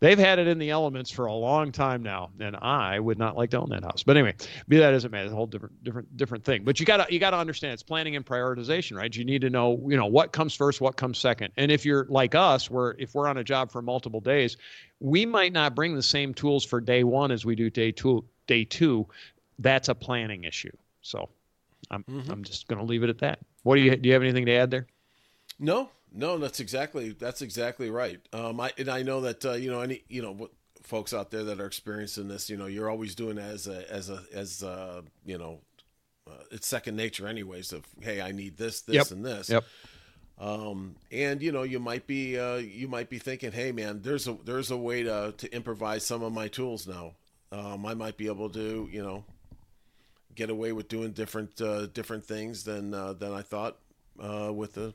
they've 0.00 0.18
had 0.18 0.38
it 0.38 0.46
in 0.46 0.58
the 0.58 0.70
elements 0.70 1.10
for 1.10 1.26
a 1.26 1.32
long 1.32 1.72
time 1.72 2.02
now, 2.02 2.30
and 2.40 2.56
I 2.56 2.98
would 2.98 3.18
not 3.18 3.36
like 3.36 3.50
to 3.50 3.60
own 3.60 3.68
that 3.70 3.82
house. 3.82 4.02
But 4.02 4.16
anyway, 4.16 4.34
be 4.68 4.78
that 4.78 4.94
as 4.94 5.04
it 5.04 5.10
may, 5.10 5.22
it's 5.22 5.32
a 5.32 5.36
whole 5.36 5.46
different 5.46 5.82
different 5.84 6.16
different 6.16 6.44
thing. 6.44 6.64
But 6.64 6.80
you 6.80 6.86
gotta 6.86 7.06
you 7.12 7.18
gotta 7.18 7.36
understand 7.36 7.72
it's 7.72 7.82
planning 7.82 8.16
and 8.16 8.24
prioritization, 8.24 8.96
right? 8.96 9.14
You 9.14 9.24
need 9.24 9.40
to 9.42 9.50
know 9.50 9.80
you 9.88 9.96
know 9.96 10.06
what 10.06 10.32
comes 10.32 10.54
first, 10.54 10.80
what 10.80 10.96
comes 10.96 11.18
second. 11.18 11.52
And 11.56 11.70
if 11.70 11.84
you're 11.84 12.06
like 12.08 12.34
us, 12.34 12.70
where 12.70 12.94
if 12.98 13.14
we're 13.14 13.28
on 13.28 13.38
a 13.38 13.44
job 13.44 13.70
for 13.70 13.82
multiple 13.82 14.20
days, 14.20 14.56
we 15.00 15.26
might 15.26 15.52
not 15.52 15.74
bring 15.74 15.94
the 15.94 16.02
same 16.02 16.34
tools 16.34 16.64
for 16.64 16.80
day 16.80 17.04
one 17.04 17.30
as 17.30 17.44
we 17.44 17.54
do 17.54 17.70
day 17.70 17.92
two. 17.92 18.24
Day 18.46 18.64
two, 18.64 19.08
that's 19.58 19.88
a 19.88 19.94
planning 19.94 20.44
issue. 20.44 20.70
So, 21.02 21.28
I'm 21.90 22.04
mm-hmm. 22.04 22.30
I'm 22.30 22.44
just 22.44 22.68
gonna 22.68 22.84
leave 22.84 23.02
it 23.02 23.10
at 23.10 23.18
that. 23.18 23.40
What 23.64 23.74
do 23.74 23.80
you 23.80 23.96
do? 23.96 24.08
You 24.08 24.12
have 24.12 24.22
anything 24.22 24.46
to 24.46 24.52
add 24.52 24.70
there? 24.70 24.86
No, 25.58 25.90
no, 26.16 26.38
that's 26.38 26.60
exactly 26.60 27.10
that's 27.10 27.42
exactly 27.42 27.90
right. 27.90 28.20
Um, 28.32 28.60
I 28.60 28.72
and 28.78 28.88
I 28.88 29.02
know 29.02 29.20
that 29.22 29.44
uh, 29.44 29.52
you 29.52 29.70
know 29.70 29.80
any 29.80 30.02
you 30.08 30.22
know 30.22 30.48
folks 30.86 31.12
out 31.12 31.30
there 31.30 31.44
that 31.44 31.60
are 31.60 31.66
experiencing 31.66 32.28
this, 32.28 32.48
you 32.48 32.56
know, 32.56 32.66
you're 32.66 32.88
always 32.88 33.14
doing 33.14 33.38
as 33.38 33.66
a 33.66 33.90
as 33.92 34.08
a 34.08 34.22
as 34.32 34.62
a, 34.62 35.02
you 35.24 35.36
know, 35.36 35.60
uh, 36.28 36.44
it's 36.50 36.66
second 36.66 36.96
nature 36.96 37.26
anyways. 37.26 37.72
Of 37.72 37.84
hey, 38.00 38.20
I 38.20 38.32
need 38.32 38.56
this, 38.56 38.82
this, 38.82 38.94
yep. 38.94 39.10
and 39.10 39.24
this. 39.24 39.50
Yep. 39.50 39.64
Um, 40.38 40.96
and 41.10 41.42
you 41.42 41.52
know, 41.52 41.62
you 41.62 41.80
might 41.80 42.06
be 42.06 42.38
uh, 42.38 42.56
you 42.56 42.88
might 42.88 43.10
be 43.10 43.18
thinking, 43.18 43.52
hey, 43.52 43.72
man, 43.72 44.00
there's 44.02 44.28
a 44.28 44.36
there's 44.44 44.70
a 44.70 44.76
way 44.76 45.02
to 45.02 45.34
to 45.36 45.54
improvise 45.54 46.06
some 46.06 46.22
of 46.22 46.32
my 46.32 46.48
tools 46.48 46.86
now. 46.86 47.12
Um, 47.52 47.86
I 47.86 47.94
might 47.94 48.16
be 48.16 48.26
able 48.26 48.50
to, 48.50 48.88
you 48.90 49.02
know, 49.02 49.24
get 50.34 50.50
away 50.50 50.72
with 50.72 50.88
doing 50.88 51.12
different 51.12 51.60
uh, 51.60 51.86
different 51.86 52.24
things 52.24 52.64
than 52.64 52.94
uh, 52.94 53.12
than 53.14 53.32
I 53.32 53.42
thought 53.42 53.78
uh, 54.20 54.52
with 54.52 54.74
the 54.74 54.94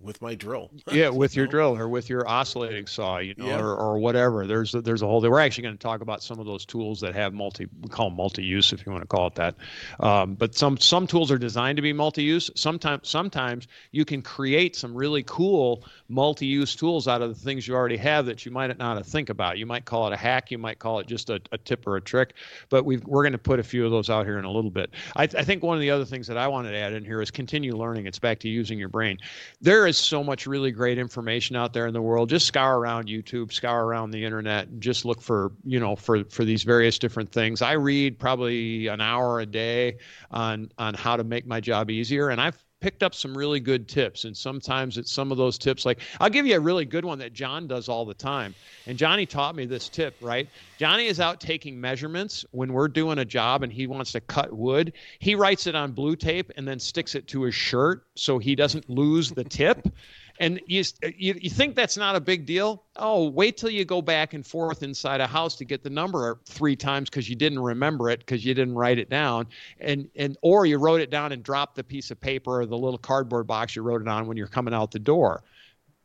with 0.00 0.20
my 0.22 0.34
drill. 0.34 0.70
yeah, 0.92 1.08
with 1.08 1.36
your 1.36 1.46
drill 1.46 1.76
or 1.76 1.88
with 1.88 2.08
your 2.08 2.26
oscillating 2.28 2.86
saw, 2.86 3.18
you 3.18 3.34
know, 3.36 3.46
yeah. 3.46 3.60
or, 3.60 3.74
or 3.74 3.98
whatever. 3.98 4.46
There's 4.46 4.74
a, 4.74 4.80
there's 4.80 5.02
a 5.02 5.06
whole. 5.06 5.20
We're 5.20 5.38
actually 5.40 5.62
going 5.62 5.76
to 5.76 5.82
talk 5.82 6.00
about 6.00 6.22
some 6.22 6.38
of 6.38 6.46
those 6.46 6.64
tools 6.64 7.00
that 7.00 7.14
have 7.14 7.34
multi. 7.34 7.66
We 7.82 7.88
call 7.88 8.08
them 8.08 8.16
multi-use, 8.16 8.72
if 8.72 8.84
you 8.84 8.92
want 8.92 9.02
to 9.02 9.08
call 9.08 9.26
it 9.26 9.34
that. 9.36 9.54
Um, 10.00 10.34
but 10.34 10.54
some 10.54 10.78
some 10.78 11.06
tools 11.06 11.30
are 11.30 11.38
designed 11.38 11.76
to 11.76 11.82
be 11.82 11.92
multi-use. 11.92 12.50
Sometimes 12.54 13.08
sometimes 13.08 13.68
you 13.92 14.04
can 14.04 14.22
create 14.22 14.74
some 14.74 14.94
really 14.94 15.22
cool 15.24 15.84
multi-use 16.08 16.74
tools 16.74 17.06
out 17.06 17.22
of 17.22 17.28
the 17.28 17.40
things 17.40 17.68
you 17.68 17.74
already 17.74 17.96
have 17.96 18.26
that 18.26 18.44
you 18.46 18.52
might 18.52 18.76
not 18.78 18.96
have 18.96 19.06
think 19.06 19.28
about. 19.28 19.58
You 19.58 19.66
might 19.66 19.84
call 19.84 20.06
it 20.06 20.12
a 20.12 20.16
hack. 20.16 20.50
You 20.50 20.58
might 20.58 20.78
call 20.78 20.98
it 20.98 21.06
just 21.06 21.30
a, 21.30 21.40
a 21.52 21.58
tip 21.58 21.86
or 21.86 21.96
a 21.96 22.00
trick. 22.00 22.34
But 22.70 22.84
we 22.84 22.96
we're 22.98 23.22
going 23.22 23.32
to 23.32 23.38
put 23.38 23.58
a 23.58 23.64
few 23.64 23.84
of 23.84 23.90
those 23.90 24.08
out 24.08 24.24
here 24.24 24.38
in 24.38 24.44
a 24.44 24.50
little 24.50 24.70
bit. 24.70 24.90
I, 25.16 25.24
I 25.24 25.44
think 25.44 25.62
one 25.62 25.76
of 25.76 25.80
the 25.82 25.90
other 25.90 26.04
things 26.04 26.26
that 26.26 26.38
I 26.38 26.48
wanted 26.48 26.70
to 26.70 26.78
add 26.78 26.94
in 26.94 27.04
here 27.04 27.20
is 27.20 27.30
continue 27.30 27.76
learning. 27.76 28.06
It's 28.06 28.18
back 28.18 28.38
to 28.40 28.48
using 28.48 28.78
your 28.78 28.88
brain. 28.88 29.18
There 29.60 29.86
is 29.90 29.98
so 29.98 30.24
much 30.24 30.46
really 30.46 30.70
great 30.70 30.98
information 30.98 31.56
out 31.56 31.74
there 31.74 31.86
in 31.86 31.92
the 31.92 32.00
world. 32.00 32.30
Just 32.30 32.46
scour 32.46 32.78
around 32.78 33.08
YouTube, 33.08 33.52
scour 33.52 33.84
around 33.84 34.12
the 34.12 34.24
internet, 34.24 34.68
and 34.68 34.80
just 34.80 35.04
look 35.04 35.20
for 35.20 35.52
you 35.64 35.78
know 35.78 35.96
for 35.96 36.24
for 36.24 36.44
these 36.44 36.62
various 36.62 36.98
different 36.98 37.30
things. 37.30 37.60
I 37.60 37.72
read 37.72 38.18
probably 38.18 38.86
an 38.86 39.00
hour 39.00 39.40
a 39.40 39.46
day 39.46 39.98
on 40.30 40.70
on 40.78 40.94
how 40.94 41.16
to 41.16 41.24
make 41.24 41.46
my 41.46 41.60
job 41.60 41.90
easier, 41.90 42.30
and 42.30 42.40
I've 42.40 42.64
picked 42.80 43.02
up 43.02 43.14
some 43.14 43.36
really 43.36 43.60
good 43.60 43.88
tips. 43.88 44.24
And 44.24 44.36
sometimes 44.36 44.98
it's 44.98 45.12
some 45.12 45.30
of 45.30 45.38
those 45.38 45.58
tips, 45.58 45.84
like 45.86 46.00
I'll 46.18 46.30
give 46.30 46.46
you 46.46 46.56
a 46.56 46.60
really 46.60 46.84
good 46.84 47.04
one 47.04 47.18
that 47.18 47.32
John 47.32 47.66
does 47.66 47.88
all 47.88 48.04
the 48.04 48.14
time. 48.14 48.54
And 48.86 48.98
Johnny 48.98 49.26
taught 49.26 49.54
me 49.54 49.66
this 49.66 49.88
tip, 49.88 50.16
right? 50.20 50.48
Johnny 50.78 51.06
is 51.06 51.20
out 51.20 51.40
taking 51.40 51.80
measurements 51.80 52.44
when 52.50 52.72
we're 52.72 52.88
doing 52.88 53.18
a 53.18 53.24
job 53.24 53.62
and 53.62 53.72
he 53.72 53.86
wants 53.86 54.12
to 54.12 54.20
cut 54.20 54.52
wood. 54.52 54.92
He 55.18 55.34
writes 55.34 55.66
it 55.66 55.74
on 55.74 55.92
blue 55.92 56.16
tape 56.16 56.50
and 56.56 56.66
then 56.66 56.78
sticks 56.78 57.14
it 57.14 57.28
to 57.28 57.42
his 57.42 57.54
shirt 57.54 58.04
so 58.16 58.38
he 58.38 58.54
doesn't 58.54 58.88
lose 58.88 59.30
the 59.30 59.44
tip 59.44 59.88
and 60.40 60.58
you, 60.66 60.82
uh, 61.04 61.10
you, 61.16 61.38
you 61.38 61.50
think 61.50 61.76
that's 61.76 61.98
not 61.98 62.16
a 62.16 62.20
big 62.20 62.46
deal? 62.46 62.82
Oh 62.96 63.28
wait 63.28 63.58
till 63.58 63.68
you 63.70 63.84
go 63.84 64.00
back 64.00 64.32
and 64.32 64.44
forth 64.44 64.82
inside 64.82 65.20
a 65.20 65.26
house 65.26 65.54
to 65.56 65.66
get 65.66 65.84
the 65.84 65.90
number 65.90 66.40
three 66.46 66.74
times 66.74 67.10
because 67.10 67.28
you 67.28 67.36
didn't 67.36 67.60
remember 67.60 68.08
it 68.08 68.20
because 68.20 68.44
you 68.44 68.54
didn't 68.54 68.74
write 68.74 68.98
it 68.98 69.10
down. 69.10 69.46
And 69.80 70.08
and 70.16 70.38
or 70.40 70.64
you 70.64 70.78
wrote 70.78 71.02
it 71.02 71.10
down 71.10 71.32
and 71.32 71.42
dropped 71.42 71.76
the 71.76 71.84
piece 71.84 72.10
of 72.10 72.18
paper 72.18 72.62
or 72.62 72.66
the 72.66 72.78
little 72.78 72.98
cardboard 72.98 73.46
box 73.46 73.76
you 73.76 73.82
wrote 73.82 74.00
it 74.00 74.08
on 74.08 74.26
when 74.26 74.38
you're 74.38 74.48
coming 74.48 74.72
out 74.72 74.90
the 74.90 74.98
door. 74.98 75.44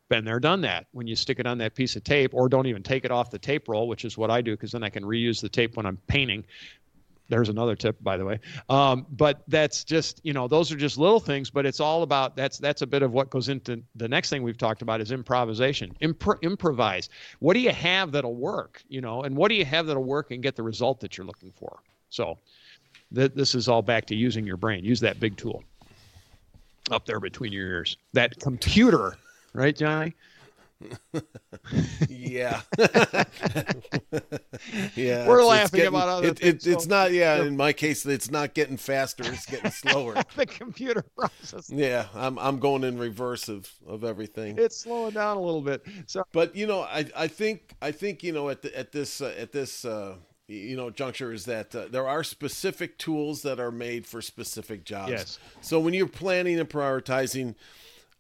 Been 0.10 0.25
there 0.25 0.39
done 0.39 0.62
that. 0.62 0.86
When 0.92 1.08
you 1.08 1.15
stick 1.15 1.39
it 1.39 1.48
on 1.48 1.58
that 1.60 1.74
piece 1.74 1.96
of 1.96 2.04
tape 2.04 2.34
or 2.34 2.50
don't 2.50 2.68
even 2.68 2.84
take 2.84 3.06
it 3.06 3.12
off 3.12 3.32
the 3.32 3.39
tape 3.39 3.70
roll 3.70 3.88
which 3.88 4.04
is 4.04 4.18
what 4.18 4.30
i 4.30 4.42
do 4.42 4.51
because 4.51 4.72
then 4.74 4.84
i 4.84 4.89
can 4.89 5.04
reuse 5.04 5.42
the 5.42 5.50
tape 5.50 5.77
when 5.77 5.86
i'm 5.86 5.98
painting 6.08 6.46
there's 7.29 7.50
another 7.50 7.75
tip 7.75 8.01
by 8.03 8.17
the 8.17 8.25
way. 8.25 8.39
Um, 8.70 9.05
but 9.12 9.44
that's 9.48 9.84
just 9.84 10.22
you 10.24 10.34
know 10.34 10.48
those 10.48 10.72
are 10.72 10.75
just 10.75 10.98
little 10.98 11.20
things 11.20 11.50
but 11.50 11.65
it's 11.65 11.79
all 11.79 12.03
about 12.03 12.36
that's 12.36 12.58
that's 12.58 12.82
a 12.82 12.88
bit 12.88 13.03
of 13.03 13.12
what 13.12 13.29
goes 13.29 13.50
into 13.50 13.82
the 13.96 14.08
next 14.08 14.29
thing 14.29 14.44
we've 14.44 14.58
talked 14.58 14.82
about 14.82 15.01
is 15.01 15.12
improvisation. 15.12 15.96
Impro- 16.01 16.41
improvise. 16.41 17.10
What 17.39 17.53
do 17.53 17.60
you 17.60 17.72
have 17.72 18.12
that'll 18.12 18.36
work 18.36 18.84
you 18.88 19.01
know 19.01 19.24
and 19.24 19.36
what 19.36 19.50
do 19.50 19.55
you 19.55 19.65
have 19.65 19.88
that'll 19.88 20.03
work 20.03 20.32
and 20.32 20.41
get 20.41 20.55
the 20.55 20.63
result 20.63 21.00
that 21.01 21.17
you're 21.17 21.27
looking 21.27 21.51
for? 21.55 21.79
So 22.10 22.38
th- 23.13 23.34
this 23.34 23.55
is 23.55 23.67
all 23.67 23.82
back 23.82 24.05
to 24.08 24.15
using 24.15 24.46
your 24.46 24.58
brain. 24.58 24.84
Use 24.84 25.00
that 25.01 25.20
big 25.20 25.38
tool 25.38 25.63
up 26.91 27.05
there 27.05 27.20
between 27.20 27.51
your 27.51 27.67
ears. 27.67 27.98
That 28.13 28.39
computer 28.39 29.17
right 29.53 29.75
johnny 29.75 30.13
yeah. 32.10 32.62
yeah. 34.96 35.27
We're 35.27 35.44
laughing 35.44 35.77
getting- 35.77 35.88
about 35.88 36.10
other 36.10 36.27
it, 36.29 36.39
things, 36.39 36.67
it, 36.67 36.72
It's 36.74 36.84
so- 36.86 36.89
not, 36.89 37.12
yeah, 37.12 37.41
in 37.44 37.58
my 37.58 37.74
case, 37.74 38.05
it's 38.05 38.32
not 38.32 38.53
getting 38.53 38.77
faster, 38.77 39.24
it's 39.25 39.46
getting 39.46 39.72
slower. 39.72 40.15
the 40.36 40.46
computer 40.46 41.03
process. 41.17 41.70
yeah, 41.70 42.08
I'm, 42.13 42.38
I'm 42.39 42.60
going 42.60 42.84
in 42.84 42.98
reverse 42.98 43.48
of, 43.50 43.70
of 43.88 44.03
everything. 44.03 44.58
It's 44.58 44.77
slowing 44.77 45.13
down 45.13 45.38
a 45.38 45.41
little 45.41 45.62
bit. 45.62 45.86
So 46.08 46.24
But 46.32 46.55
you 46.55 46.67
know, 46.67 46.82
I, 46.82 47.05
I 47.15 47.27
think 47.27 47.74
I 47.82 47.91
think 47.91 48.24
you 48.24 48.32
know 48.34 48.50
at 48.50 48.62
the, 48.62 48.77
at 48.77 48.91
this 48.91 49.22
uh, 49.22 49.34
at 49.38 49.51
this 49.51 49.86
uh, 49.86 50.15
you 50.48 50.75
know 50.75 50.89
juncture 50.89 51.32
is 51.34 51.46
that 51.46 51.74
uh, 51.75 51.86
there 51.89 52.08
are 52.08 52.24
specific 52.24 52.98
tools 52.98 53.41
that 53.44 53.60
are 53.60 53.72
made 53.72 54.05
for 54.05 54.22
specific 54.22 54.84
jobs. 54.86 55.12
Yes. 55.12 55.39
So 55.62 55.79
when 55.79 55.94
you're 55.94 56.08
planning 56.08 56.60
and 56.60 56.70
prioritizing, 56.70 57.55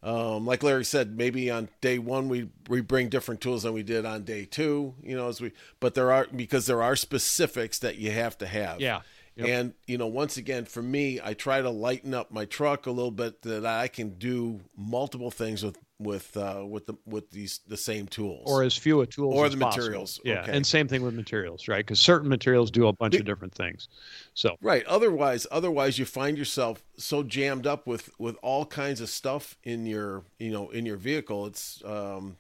um, 0.05 0.45
like 0.45 0.61
Larry 0.61 0.85
said, 0.85 1.17
maybe 1.17 1.49
on 1.49 1.67
day 1.81 1.97
one 1.97 2.29
we 2.29 2.47
we 2.69 2.81
bring 2.81 3.09
different 3.09 3.41
tools 3.41 3.63
than 3.63 3.73
we 3.73 3.81
did 3.81 4.05
on 4.05 4.23
day 4.23 4.45
two. 4.45 4.93
You 5.01 5.17
know, 5.17 5.27
as 5.27 5.41
we 5.41 5.51
but 5.79 5.95
there 5.95 6.11
are 6.11 6.27
because 6.33 6.67
there 6.67 6.83
are 6.83 6.95
specifics 6.95 7.79
that 7.79 7.97
you 7.97 8.11
have 8.11 8.37
to 8.37 8.45
have. 8.45 8.79
yeah. 8.79 9.01
Yep. 9.35 9.47
And 9.49 9.73
you 9.85 9.97
know, 9.97 10.07
once 10.07 10.37
again, 10.37 10.63
for 10.63 10.81
me, 10.81 11.19
I 11.21 11.33
try 11.33 11.59
to 11.61 11.69
lighten 11.69 12.13
up 12.13 12.31
my 12.31 12.45
truck 12.45 12.85
a 12.85 12.91
little 12.91 13.11
bit 13.11 13.41
that 13.41 13.65
I 13.65 13.89
can 13.89 14.11
do 14.11 14.61
multiple 14.77 15.29
things 15.29 15.61
with 15.61 15.77
with 15.99 16.35
uh, 16.35 16.63
with 16.67 16.85
the 16.87 16.95
with 17.05 17.31
these 17.31 17.61
the 17.67 17.77
same 17.77 18.05
tools. 18.07 18.43
or 18.51 18.63
as 18.63 18.75
few 18.75 19.01
a 19.01 19.07
tools 19.07 19.33
Or 19.35 19.47
the 19.49 19.57
possible. 19.57 19.83
materials, 19.83 20.19
Yeah, 20.25 20.41
okay. 20.41 20.51
and 20.51 20.65
same 20.67 20.87
thing 20.87 21.01
with 21.03 21.13
materials, 21.13 21.67
right? 21.67 21.77
Because 21.85 21.99
certain 21.99 22.27
materials 22.27 22.69
do 22.71 22.87
a 22.87 22.93
bunch 22.93 23.13
Be- 23.13 23.19
of 23.19 23.25
different 23.25 23.53
things. 23.55 23.87
So 24.33 24.57
Right. 24.61 24.85
Otherwise, 24.85 25.47
otherwise 25.51 25.97
you 25.97 26.05
find 26.05 26.37
yourself 26.37 26.83
so 26.97 27.23
jammed 27.23 27.65
up 27.65 27.87
with 27.87 28.09
with 28.19 28.35
all 28.41 28.65
kinds 28.65 28.99
of 28.99 29.09
stuff 29.09 29.57
in 29.63 29.85
your 29.85 30.23
you 30.37 30.51
know 30.51 30.69
in 30.69 30.85
your 30.85 30.97
vehicle. 30.97 31.45
It's 31.45 31.81
um, 31.85 32.37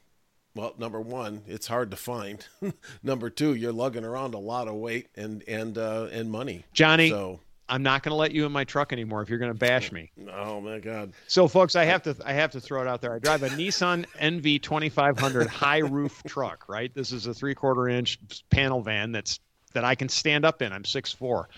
well, 0.53 0.73
number 0.77 1.01
one, 1.01 1.41
it's 1.47 1.67
hard 1.67 1.91
to 1.91 1.97
find. 1.97 2.45
number 3.03 3.29
two, 3.29 3.53
you're 3.55 3.73
lugging 3.73 4.05
around 4.05 4.33
a 4.33 4.39
lot 4.39 4.67
of 4.67 4.75
weight 4.75 5.07
and 5.15 5.43
and 5.47 5.77
uh, 5.77 6.07
and 6.11 6.29
money. 6.31 6.63
Johnny, 6.73 7.09
So, 7.09 7.39
I'm 7.67 7.83
not 7.83 8.03
going 8.03 8.11
to 8.11 8.15
let 8.15 8.31
you 8.31 8.45
in 8.45 8.51
my 8.51 8.63
truck 8.63 8.93
anymore 8.93 9.21
if 9.21 9.29
you're 9.29 9.39
going 9.39 9.51
to 9.51 9.57
bash 9.57 9.91
me. 9.91 10.11
oh 10.31 10.61
my 10.61 10.79
God. 10.79 11.13
So, 11.27 11.47
folks, 11.47 11.75
I 11.75 11.85
have 11.85 12.03
to 12.03 12.15
I 12.23 12.33
have 12.33 12.51
to 12.51 12.61
throw 12.61 12.81
it 12.81 12.87
out 12.87 13.01
there. 13.01 13.13
I 13.13 13.19
drive 13.19 13.43
a 13.43 13.49
Nissan 13.49 14.05
NV 14.19 14.61
2500 14.61 15.47
high 15.47 15.79
roof 15.79 16.21
truck. 16.27 16.69
Right, 16.69 16.93
this 16.93 17.11
is 17.11 17.25
a 17.27 17.33
three 17.33 17.55
quarter 17.55 17.87
inch 17.89 18.19
panel 18.49 18.81
van 18.81 19.11
that's 19.11 19.39
that 19.73 19.83
I 19.83 19.95
can 19.95 20.09
stand 20.09 20.45
up 20.45 20.61
in. 20.61 20.71
I'm 20.71 20.85
six 20.85 21.11
four. 21.11 21.49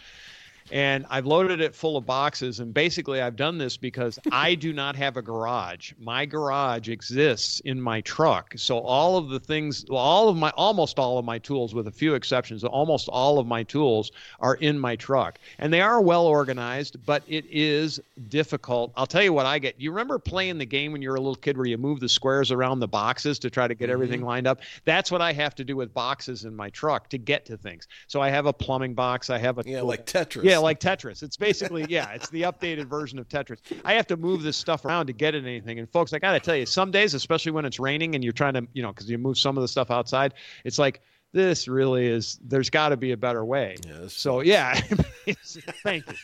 And 0.72 1.06
I've 1.10 1.26
loaded 1.26 1.62
it 1.62 1.76
full 1.76 1.98
of 1.98 2.06
boxes. 2.06 2.60
And 2.60 2.74
basically, 2.74 3.22
I've 3.22 3.36
done 3.36 3.58
this 3.58 3.78
because 3.78 4.20
I 4.32 4.56
do 4.56 4.74
not 4.74 4.96
have 4.96 5.18
a 5.18 5.22
garage. 5.22 5.94
My 6.00 6.26
garage 6.26 6.90
exists 6.90 7.60
in 7.62 7.82
my 7.82 8.02
truck. 8.02 8.54
So 8.58 8.80
all 8.80 9.18
of 9.18 9.30
the 9.30 9.40
things, 9.40 9.86
all 9.90 10.30
of 10.30 10.38
my, 10.38 10.52
almost 10.52 11.00
all 11.00 11.18
of 11.18 11.26
my 11.26 11.40
tools, 11.40 11.74
with 11.74 11.88
a 11.88 11.92
few 11.92 12.16
exceptions, 12.16 12.64
almost 12.64 13.08
all 13.10 13.40
of 13.40 13.48
my 13.48 13.64
tools 13.64 14.12
are 14.40 14.56
in 14.56 14.78
my 14.80 14.96
truck. 14.96 15.40
And 15.60 15.72
they 15.72 15.82
are 15.82 16.02
well 16.02 16.26
organized, 16.26 17.06
but 17.06 17.24
it 17.28 17.46
is 17.50 18.00
difficult. 18.30 18.92
I'll 18.96 19.08
tell 19.08 19.24
you 19.24 19.34
what 19.34 19.46
I 19.46 19.60
get. 19.60 19.80
You 19.80 19.92
remember 19.92 20.20
playing 20.20 20.58
the 20.58 20.66
game 20.66 20.92
when 20.92 21.02
you 21.02 21.10
were 21.10 21.16
a 21.16 21.22
little 21.22 21.36
kid 21.36 21.58
where 21.58 21.66
you 21.66 21.78
move 21.78 22.00
the 22.00 22.10
squares 22.10 22.52
around 22.52 22.80
the 22.80 22.88
boxes 22.88 23.40
to 23.40 23.50
try 23.50 23.68
to 23.68 23.76
get 23.76 23.90
everything 23.90 24.20
mm-hmm. 24.20 24.28
lined 24.28 24.48
up? 24.48 24.62
That's 24.86 25.12
what 25.12 25.22
I 25.22 25.34
have 25.34 25.56
to 25.56 25.64
do 25.64 25.76
with 25.76 25.94
boxes 25.94 26.46
in 26.46 26.56
my 26.56 26.70
truck 26.70 27.10
to 27.10 27.18
get 27.18 27.46
to 27.46 27.58
things. 27.58 27.88
So 28.08 28.22
I 28.22 28.30
have 28.30 28.46
a 28.46 28.54
plumbing 28.54 28.94
box. 28.94 29.30
I 29.30 29.38
have 29.38 29.58
a 29.58 29.64
Yeah, 29.66 29.82
like 29.82 30.06
Tetris. 30.06 30.44
yeah, 30.44 30.57
like 30.62 30.80
Tetris. 30.80 31.24
It's 31.24 31.38
basically 31.38 31.86
yeah, 31.90 32.12
it's 32.12 32.30
the 32.30 32.44
updated 32.44 32.86
version 32.86 33.20
of 33.20 33.28
Tetris. 33.28 33.60
I 33.86 33.94
have 33.94 34.08
to 34.08 34.18
move 34.18 34.44
this 34.44 34.58
stuff 34.58 34.86
around 34.86 35.08
to 35.08 35.14
get 35.14 35.36
at 35.36 35.44
anything. 35.44 35.80
And 35.80 35.90
folks, 35.90 36.14
I 36.14 36.20
got 36.20 36.34
to 36.34 36.40
tell 36.40 36.56
you, 36.56 36.66
some 36.66 36.92
days, 36.92 37.14
especially 37.14 37.52
when 37.52 37.66
it's 37.66 37.80
raining 37.80 38.16
and 38.16 38.24
you're 38.24 38.34
trying 38.34 38.54
to, 38.54 38.68
you 38.74 38.84
know, 38.84 38.90
because 38.92 39.10
you 39.10 39.18
move 39.18 39.38
some 39.38 39.58
of 39.58 39.62
the 39.62 39.68
stuff 39.68 39.92
outside, 39.92 40.34
it's 40.64 40.80
like 40.80 41.02
this 41.34 41.68
really 41.68 42.08
is. 42.08 42.40
There's 42.44 42.70
got 42.70 42.90
to 42.90 42.98
be 42.98 43.12
a 43.12 43.18
better 43.18 43.44
way. 43.44 43.76
Yeah, 43.86 44.08
So 44.08 44.40
yeah, 44.42 44.74
thank 45.84 46.08
you. 46.08 46.16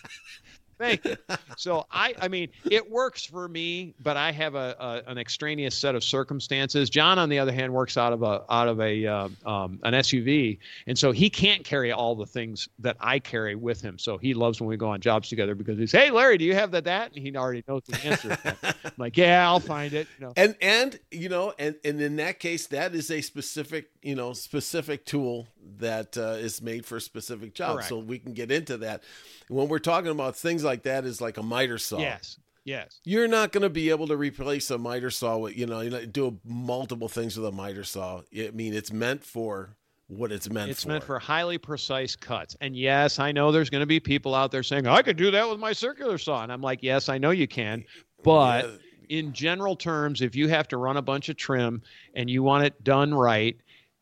Thank 0.77 1.06
you. 1.06 1.15
So 1.58 1.86
I, 1.92 2.13
I 2.20 2.27
mean, 2.27 2.50
it 2.70 2.89
works 2.89 3.25
for 3.25 3.48
me, 3.48 3.94
but 4.01 4.18
I 4.18 4.32
have 4.32 4.56
a, 4.56 4.75
a 4.80 5.10
an 5.10 5.18
extraneous 5.18 5.77
set 5.77 5.96
of 5.96 6.03
circumstances. 6.03 6.89
John, 6.89 7.20
on 7.20 7.30
the 7.30 7.39
other 7.39 7.51
hand, 7.51 7.74
works 7.74 7.98
out 7.98 8.13
of 8.13 8.24
a 8.24 8.44
out 8.50 8.68
of 8.68 8.80
a 8.82 9.06
uh, 9.06 9.30
um, 9.46 9.80
an 9.84 9.94
SUV, 9.94 10.58
and 10.88 10.98
so 10.98 11.12
he 11.12 11.30
can't 11.30 11.63
carry 11.63 11.92
all 11.92 12.15
the 12.15 12.25
things 12.25 12.68
that 12.80 12.98
I 13.00 13.20
carry 13.20 13.56
with 13.56 13.82
him. 13.82 14.00
So 14.00 14.18
he 14.18 14.34
loves 14.34 14.60
when 14.60 14.70
we 14.70 14.77
go 14.77 14.89
on 14.89 15.01
jobs 15.01 15.30
together 15.30 15.56
because 15.56 15.77
he's, 15.77 15.92
hey, 15.92 16.12
Larry, 16.12 16.38
do 16.38 16.46
you 16.46 16.56
have 16.56 16.72
that? 16.72 16.84
That, 16.84 17.13
and 17.13 17.25
he 17.25 17.36
already 17.36 17.63
knows 17.68 17.84
the 17.88 18.06
answer. 18.06 18.38
I'm 18.63 18.92
like, 18.98 19.15
yeah, 19.15 19.48
I'll 19.48 19.60
find 19.60 19.94
it. 19.94 20.08
You 20.20 20.25
know, 20.25 20.34
and 20.36 20.56
and 20.62 21.00
you 21.12 21.30
know 21.30 21.53
and 21.60 21.75
and 21.86 22.01
in 22.01 22.15
that 22.18 22.39
case 22.39 22.68
that 22.68 22.94
is 22.96 23.12
a 23.12 23.22
specific 23.22 23.89
you 24.01 24.15
know 24.15 24.34
specific 24.34 25.06
tool 25.06 25.48
that 25.77 26.18
uh, 26.18 26.38
is 26.39 26.62
made 26.62 26.86
for 26.86 26.98
a 26.98 27.01
specific 27.01 27.53
job 27.53 27.75
Correct. 27.75 27.89
so 27.89 28.00
we 28.00 28.20
can 28.20 28.34
get 28.34 28.51
into 28.51 28.77
that 28.77 29.03
when 29.48 29.68
we're 29.68 29.80
talking 29.80 30.12
about 30.12 30.36
things 30.36 30.63
like 30.63 30.73
that 30.82 31.06
is 31.06 31.22
like 31.22 31.38
a 31.38 31.44
miter 31.44 31.77
saw 31.77 32.00
yes, 32.00 32.39
yes. 32.65 33.00
you're 33.03 33.27
not 33.27 33.51
going 33.51 33.62
to 33.62 33.70
be 33.70 33.92
able 33.92 34.08
to 34.08 34.18
replace 34.18 34.72
a 34.72 34.77
miter 34.80 35.12
saw 35.12 35.38
with 35.38 35.56
you 35.56 35.68
know 35.68 35.82
you 35.82 35.92
know 35.92 36.03
do 36.06 36.39
multiple 36.44 37.08
things 37.08 37.38
with 37.38 37.46
a 37.46 37.51
miter 37.51 37.84
saw 37.84 38.22
i 38.36 38.50
mean 38.51 38.74
it's 38.74 38.92
meant 38.92 39.24
for 39.24 39.77
what 40.08 40.32
it's 40.32 40.50
meant 40.50 40.68
for 40.68 40.72
It's 40.72 40.84
for 40.84 40.89
meant 40.89 41.03
for 41.03 41.20
highly 41.20 41.58
precise 41.58 42.15
cuts. 42.15 42.56
And 42.62 42.75
yes, 42.75 43.20
I 43.20 43.32
know 43.32 43.51
there's 43.51 43.70
going 43.70 43.82
to 43.82 43.88
be 43.88 44.00
people 44.00 44.36
out 44.36 44.51
there 44.51 44.62
saying, 44.62 44.86
I 44.86 45.01
could 45.01 45.18
do 45.18 45.32
that 45.32 45.50
with 45.50 45.60
my 45.60 45.74
circular 45.74 46.18
saw. 46.18 46.44
And 46.44 46.51
I'm 46.51 46.62
like, 46.62 46.84
yes, 46.84 47.10
I 47.10 47.18
know 47.18 47.32
you 47.32 47.48
can. 47.48 47.84
But 48.22 48.65
Yeah, 48.65 48.72
in 49.10 49.34
general 49.34 49.75
terms, 49.75 50.22
if 50.22 50.36
you 50.36 50.48
have 50.48 50.68
to 50.70 50.77
run 50.77 50.98
a 50.98 51.01
bunch 51.01 51.30
of 51.30 51.36
trim 51.36 51.82
and 52.15 52.30
you 52.30 52.42
want 52.44 52.65
it 52.65 52.84
done 52.84 53.13
right, 53.13 53.56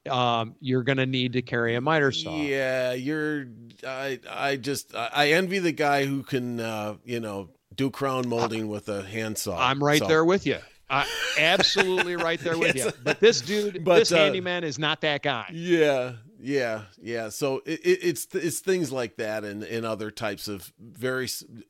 um, 0.09 0.55
you're 0.59 0.83
going 0.83 0.97
to 0.97 1.05
need 1.05 1.33
to 1.33 1.41
carry 1.41 1.75
a 1.75 1.81
miter 1.81 2.11
saw. 2.11 2.35
Yeah, 2.35 2.93
you're. 2.93 3.45
I 3.87 4.19
I 4.29 4.55
just 4.57 4.95
I 4.95 5.31
envy 5.31 5.59
the 5.59 5.71
guy 5.71 6.05
who 6.05 6.23
can 6.23 6.59
uh, 6.59 6.95
you 7.05 7.19
know 7.19 7.49
do 7.75 7.89
crown 7.89 8.27
molding 8.27 8.67
with 8.67 8.89
a 8.89 9.03
handsaw. 9.03 9.57
I'm 9.59 9.83
right 9.83 9.99
So- 9.99 10.07
there 10.07 10.25
with 10.25 10.45
you. 10.45 10.57
I, 10.93 11.07
absolutely 11.39 12.17
right 12.17 12.37
there 12.41 12.57
with 12.57 12.75
you. 12.83 12.91
But 13.01 13.21
this 13.21 13.39
dude, 13.39 13.85
But, 13.85 13.99
this 13.99 14.11
uh, 14.11 14.17
handyman 14.17 14.65
is 14.65 14.77
not 14.77 14.99
that 15.01 15.23
guy. 15.23 15.45
Yeah, 15.53 16.15
yeah, 16.37 16.81
yeah. 17.01 17.29
So 17.29 17.61
it, 17.65 17.79
it, 17.85 17.99
it's 18.03 18.27
it's 18.35 18.59
things 18.59 18.91
like 18.91 19.15
that 19.15 19.45
and, 19.45 19.63
and 19.63 19.85
other 19.85 20.11
types 20.11 20.49
of 20.49 20.69
very 20.79 21.29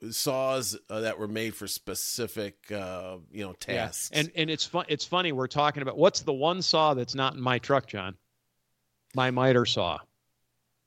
saws 0.10 0.78
uh, 0.90 1.02
that 1.02 1.20
were 1.20 1.28
made 1.28 1.54
for 1.56 1.68
specific 1.68 2.56
uh, 2.72 3.18
you 3.32 3.44
know 3.44 3.54
Yeah. 3.68 3.76
tasks. 3.86 4.10
And 4.12 4.32
and 4.36 4.50
it's 4.50 4.66
fun. 4.66 4.86
It's 4.88 5.06
funny. 5.06 5.32
We're 5.32 5.46
talking 5.48 5.84
about 5.84 5.98
what's 5.98 6.22
the 6.22 6.34
one 6.34 6.62
saw 6.64 6.94
that's 6.94 7.14
not 7.16 7.36
in 7.36 7.42
my 7.42 7.60
truck, 7.60 7.86
John? 7.88 8.16
My 9.16 9.32
miter 9.32 9.66
saw. 9.66 9.98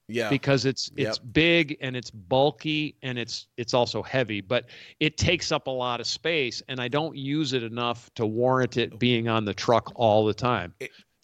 yeah, 0.09 0.29
because 0.29 0.65
it's 0.67 0.91
Yep. 0.97 1.09
it's 1.09 1.19
big 1.19 1.77
and 1.81 1.97
it's 1.97 2.11
bulky 2.11 2.97
and 3.03 3.19
it's 3.19 3.47
it's 3.57 3.73
also 3.73 4.03
heavy 4.03 4.41
but 4.43 4.67
it 5.01 5.17
takes 5.17 5.51
up 5.51 5.67
a 5.67 5.71
lot 5.71 5.99
of 6.01 6.07
space 6.07 6.63
and 6.69 6.79
i 6.79 6.89
don't 6.89 7.17
use 7.17 7.55
it 7.55 7.63
enough 7.63 8.11
to 8.15 8.27
warrant 8.27 8.77
it 8.77 8.99
being 8.99 9.29
on 9.29 9.47
the 9.47 9.55
truck 9.55 9.91
all 9.95 10.27
the 10.27 10.35
time 10.35 10.75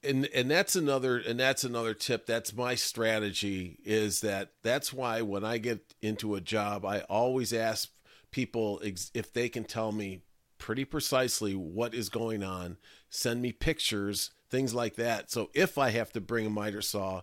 and 0.02 0.24
and 0.34 0.50
that's 0.50 0.76
another 0.76 1.18
and 1.18 1.38
that's 1.38 1.62
another 1.62 1.92
tip 1.92 2.24
that's 2.24 2.54
my 2.54 2.74
strategy 2.74 3.78
is 3.84 4.22
that 4.22 4.52
that's 4.62 4.94
why 4.94 5.20
when 5.20 5.44
i 5.44 5.58
get 5.58 5.94
into 6.00 6.34
a 6.34 6.40
job 6.40 6.86
i 6.86 7.00
always 7.00 7.52
ask 7.52 7.90
people 8.30 8.80
ex- 8.82 9.10
if 9.12 9.30
they 9.30 9.50
can 9.50 9.64
tell 9.64 9.92
me 9.92 10.22
pretty 10.56 10.86
precisely 10.86 11.54
what 11.54 11.92
is 11.94 12.08
going 12.08 12.42
on 12.42 12.78
send 13.10 13.42
me 13.42 13.52
pictures 13.52 14.30
things 14.50 14.74
like 14.74 14.96
that. 14.96 15.30
So 15.30 15.50
if 15.54 15.78
i 15.78 15.90
have 15.90 16.12
to 16.12 16.20
bring 16.20 16.46
a 16.46 16.50
miter 16.50 16.82
saw 16.82 17.22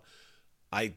i 0.72 0.94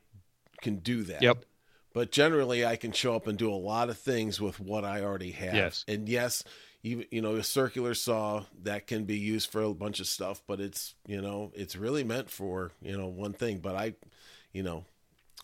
can 0.62 0.78
do 0.78 1.04
that. 1.04 1.22
Yep. 1.22 1.46
But 1.94 2.12
generally 2.12 2.66
i 2.66 2.76
can 2.76 2.92
show 2.92 3.16
up 3.16 3.28
and 3.28 3.38
do 3.38 3.52
a 3.52 3.56
lot 3.56 3.90
of 3.90 3.98
things 3.98 4.40
with 4.40 4.60
what 4.60 4.86
i 4.86 5.02
already 5.02 5.32
have. 5.32 5.54
Yes. 5.56 5.86
and 5.88 6.08
yes 6.08 6.44
you, 6.82 7.06
you 7.12 7.22
know 7.22 7.36
a 7.36 7.44
circular 7.44 7.94
saw 7.94 8.44
that 8.64 8.88
can 8.88 9.06
be 9.06 9.18
used 9.18 9.52
for 9.52 9.62
a 9.62 9.74
bunch 9.74 10.00
of 10.00 10.08
stuff 10.08 10.42
but 10.48 10.60
it's 10.60 10.96
you 11.06 11.22
know 11.22 11.52
it's 11.56 11.76
really 11.76 12.04
meant 12.04 12.30
for 12.30 12.72
you 12.82 12.98
know 12.98 13.08
one 13.08 13.34
thing. 13.34 13.60
But 13.60 13.76
i 13.76 13.94
you 14.54 14.64
know 14.64 14.86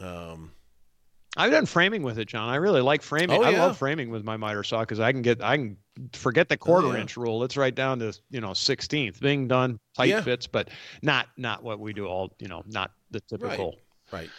um 0.01 0.51
i've 1.35 1.51
done 1.51 1.65
framing 1.65 2.03
with 2.03 2.17
it 2.17 2.27
john. 2.27 2.49
I 2.49 2.55
really 2.55 2.81
like 2.81 3.01
framing. 3.01 3.39
Oh, 3.39 3.43
i 3.43 3.51
love 3.51 3.77
framing 3.77 4.09
with 4.09 4.23
my 4.23 4.37
miter 4.37 4.63
saw 4.63 4.79
because 4.81 4.99
i 4.99 5.11
can 5.11 5.21
get 5.21 5.43
i 5.43 5.57
can 5.57 5.77
forget 6.13 6.49
the 6.49 6.57
quarter 6.57 6.87
Oh, 6.87 6.93
yeah. 6.93 7.01
inch 7.01 7.17
rule 7.17 7.43
it's 7.43 7.57
right 7.57 7.73
down 7.73 7.99
to 7.99 8.17
you 8.29 8.41
know 8.41 8.51
16th 8.51 9.19
being 9.19 9.47
done 9.47 9.79
tight 9.95 10.09
Yeah. 10.09 10.21
fits 10.21 10.47
but 10.47 10.69
not 11.01 11.27
not 11.37 11.63
what 11.63 11.79
we 11.79 11.93
do 11.93 12.05
all 12.05 12.33
you 12.39 12.47
know 12.47 12.63
not 12.67 12.91
the 13.11 13.19
typical 13.21 13.75
right 14.11 14.29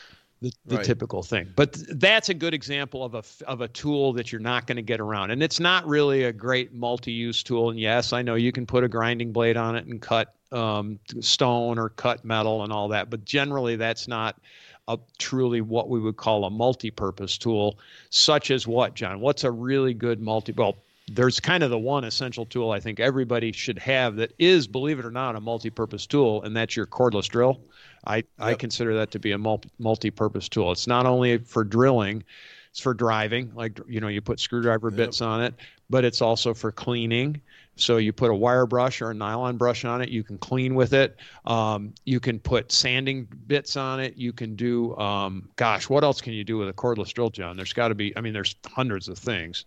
the, 0.41 0.53
the 0.67 0.77
Right. 0.77 0.85
typical 0.85 1.25
thing. 1.25 1.53
But 1.57 1.73
th- 1.73 1.87
that's 1.95 2.29
a 2.29 2.35
good 2.35 2.55
example 2.55 3.03
of 3.03 3.17
a 3.17 3.19
f- 3.19 3.43
of 3.49 3.61
a 3.61 3.67
tool 3.67 4.13
that 4.13 4.31
you're 4.31 4.41
not 4.41 4.69
going 4.69 4.77
to 4.77 4.83
get 4.83 5.01
around, 5.01 5.33
and 5.33 5.43
it's 5.43 5.59
not 5.59 5.85
really 5.85 6.23
a 6.23 6.33
great 6.33 6.73
multi-use 6.73 7.43
tool. 7.43 7.71
And 7.71 7.81
yes, 7.81 8.13
I 8.13 8.23
know 8.23 8.37
you 8.37 8.53
can 8.53 8.65
put 8.65 8.85
a 8.85 8.89
grinding 8.89 9.33
blade 9.33 9.57
on 9.57 9.75
it 9.75 9.87
and 9.87 10.01
cut 10.01 10.37
um, 10.53 11.01
stone 11.19 11.77
or 11.77 11.89
cut 11.89 12.25
metal 12.25 12.63
and 12.63 12.73
all 12.73 12.87
that, 12.91 13.11
but 13.11 13.25
generally 13.25 13.75
that's 13.75 14.07
not 14.07 14.39
a 14.87 14.97
truly 15.19 15.61
what 15.61 15.89
we 15.89 15.99
would 15.99 16.17
call 16.17 16.45
a 16.45 16.51
multi-purpose 16.51 17.37
tool. 17.37 17.77
Such 18.11 18.53
as 18.53 18.65
what, 18.65 18.95
John? 18.95 19.19
What's 19.19 19.43
a 19.43 19.51
really 19.51 19.93
good 19.93 20.21
multi? 20.21 20.53
Well, 20.53 20.77
there's 21.13 21.41
kind 21.41 21.63
of 21.63 21.71
the 21.71 21.79
one 21.79 22.05
essential 22.05 22.47
tool 22.47 22.71
I 22.71 22.81
think 22.81 23.01
everybody 23.01 23.53
should 23.53 23.79
have 23.79 24.17
that 24.17 24.33
is, 24.39 24.67
believe 24.67 24.99
it 24.99 25.05
or 25.05 25.11
not, 25.11 25.37
a 25.37 25.41
multi-purpose 25.41 26.07
tool, 26.07 26.43
and 26.43 26.57
that's 26.57 26.77
your 26.77 26.87
cordless 26.87 27.29
drill. 27.29 27.61
I, 28.07 28.17
yep. 28.17 28.27
I 28.39 28.55
consider 28.55 28.95
that 28.95 29.11
to 29.13 29.19
be 29.19 29.33
a 29.33 29.39
multi 29.39 30.11
purpose 30.11 30.49
tool. 30.49 30.73
It's 30.73 30.87
not 30.87 31.07
only 31.07 31.39
for 31.39 31.65
drilling, 31.65 32.25
it's 32.71 32.81
for 32.81 32.95
driving, 32.95 33.53
like 33.55 33.81
you 33.89 34.01
know, 34.01 34.09
you 34.09 34.21
put 34.21 34.41
screwdriver 34.41 34.91
yep. 34.91 34.97
bits 34.97 35.21
on 35.21 35.43
it, 35.43 35.55
but 35.91 36.05
it's 36.05 36.23
also 36.23 36.55
for 36.55 36.71
cleaning. 36.71 37.41
So 37.77 37.99
you 37.99 38.13
put 38.13 38.31
a 38.31 38.35
wire 38.35 38.67
brush 38.67 39.01
or 39.01 39.11
a 39.11 39.15
nylon 39.15 39.57
brush 39.57 39.85
on 39.85 40.03
it, 40.03 40.09
you 40.09 40.25
can 40.25 40.37
clean 40.39 40.75
with 40.75 40.93
it. 40.93 41.17
Um, 41.47 41.95
you 42.05 42.19
can 42.19 42.41
put 42.41 42.73
sanding 42.73 43.29
bits 43.47 43.77
on 43.77 44.01
it. 44.01 44.17
You 44.17 44.33
can 44.33 44.57
do, 44.57 44.97
um, 44.97 45.49
gosh, 45.55 45.89
what 45.89 46.03
else 46.03 46.21
can 46.21 46.33
you 46.33 46.43
do 46.43 46.59
with 46.59 46.69
a 46.69 46.73
cordless 46.73 47.13
drill, 47.13 47.31
John? 47.31 47.57
There's 47.57 47.73
got 47.73 47.89
to 47.89 47.95
be, 47.95 48.17
I 48.17 48.21
mean, 48.21 48.33
there's 48.33 48.57
hundreds 48.67 49.09
of 49.09 49.17
things. 49.17 49.65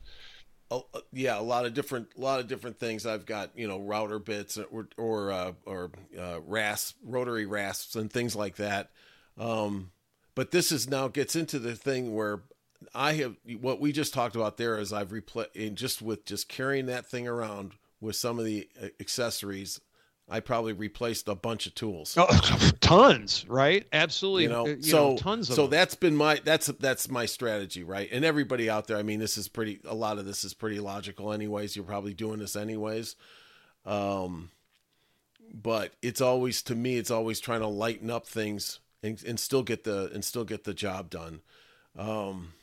Yeah, 1.12 1.40
a 1.40 1.42
lot 1.42 1.66
of 1.66 1.74
different, 1.74 2.10
a 2.18 2.22
lot 2.22 2.40
of 2.40 2.48
different 2.48 2.80
things. 2.80 3.06
I've 3.06 3.25
got, 3.25 3.51
you 3.56 3.68
know, 3.68 3.80
router 3.80 4.20
bits 4.20 4.58
or 4.58 4.88
or 4.98 5.32
uh, 5.32 5.51
or 5.66 5.92
uh, 6.18 6.40
rasp, 6.46 6.98
rotary 7.04 7.46
rasps, 7.46 7.96
and 7.96 8.12
things 8.12 8.36
like 8.36 8.56
that. 8.56 8.92
Um, 9.38 9.92
but 10.36 10.51
this 10.51 10.72
is 10.72 10.90
now 10.90 11.08
gets 11.08 11.36
into 11.36 11.60
the 11.60 11.75
thing 11.75 12.13
where 12.13 12.42
I 12.96 13.13
have 13.13 13.36
what 13.60 13.80
we 13.80 13.92
just 13.92 14.13
talked 14.13 14.36
about 14.36 14.58
there 14.58 14.78
is 14.78 14.94
I've 14.94 15.12
replaced 15.12 15.51
just 15.74 16.01
with 16.01 16.25
just 16.25 16.48
carrying 16.48 16.86
that 16.88 17.06
thing 17.06 17.28
around 17.28 17.74
with 18.00 18.16
some 18.16 18.40
of 18.40 18.46
the 18.46 18.68
uh, 18.82 18.88
accessories, 19.00 19.80
I 20.32 20.40
probably 20.40 20.72
replaced 20.72 21.28
a 21.28 21.36
bunch 21.36 21.68
of 21.68 21.76
tools. 21.76 22.16
Oh, 22.18 22.26
tons, 22.82 23.46
right? 23.50 23.86
Absolutely. 23.92 24.44
You 24.44 24.50
know, 24.50 24.66
you 24.68 24.82
so 24.82 25.10
know, 25.10 25.18
tons 25.18 25.50
of. 25.50 25.56
So 25.56 25.64
them. 25.64 25.72
that's 25.72 25.96
been 25.96 26.16
my 26.16 26.40
that's 26.44 26.68
that's 26.68 27.10
my 27.10 27.26
strategy, 27.26 27.84
right? 27.84 28.10
And 28.12 28.24
everybody 28.24 28.70
out 28.70 28.88
there, 28.88 28.98
I 28.98 29.04
mean, 29.04 29.20
this 29.20 29.38
is 29.38 29.50
pretty. 29.50 29.82
A 29.86 29.94
lot 29.94 30.18
of 30.18 30.26
this 30.26 30.46
is 30.46 30.54
pretty 30.54 30.80
logical, 30.80 31.34
anyways. 31.34 31.76
You're 31.76 31.84
probably 31.86 32.14
doing 32.14 32.40
this 32.40 32.56
anyways. 32.56 33.18
Um, 33.86 34.52
but 35.54 35.94
it's 36.02 36.22
always 36.22 36.62
to 36.64 36.76
me, 36.76 36.98
it's 36.98 37.12
always 37.12 37.42
trying 37.42 37.60
to 37.60 37.68
lighten 37.68 38.10
up 38.10 38.26
things 38.26 38.80
and, 39.04 39.22
and 39.26 39.40
still 39.40 39.64
get 39.64 39.84
the 39.84 40.12
and 40.14 40.24
still 40.24 40.46
get 40.46 40.64
the 40.64 40.74
job 40.74 41.10
done. 41.10 41.42
Um, 41.98 42.54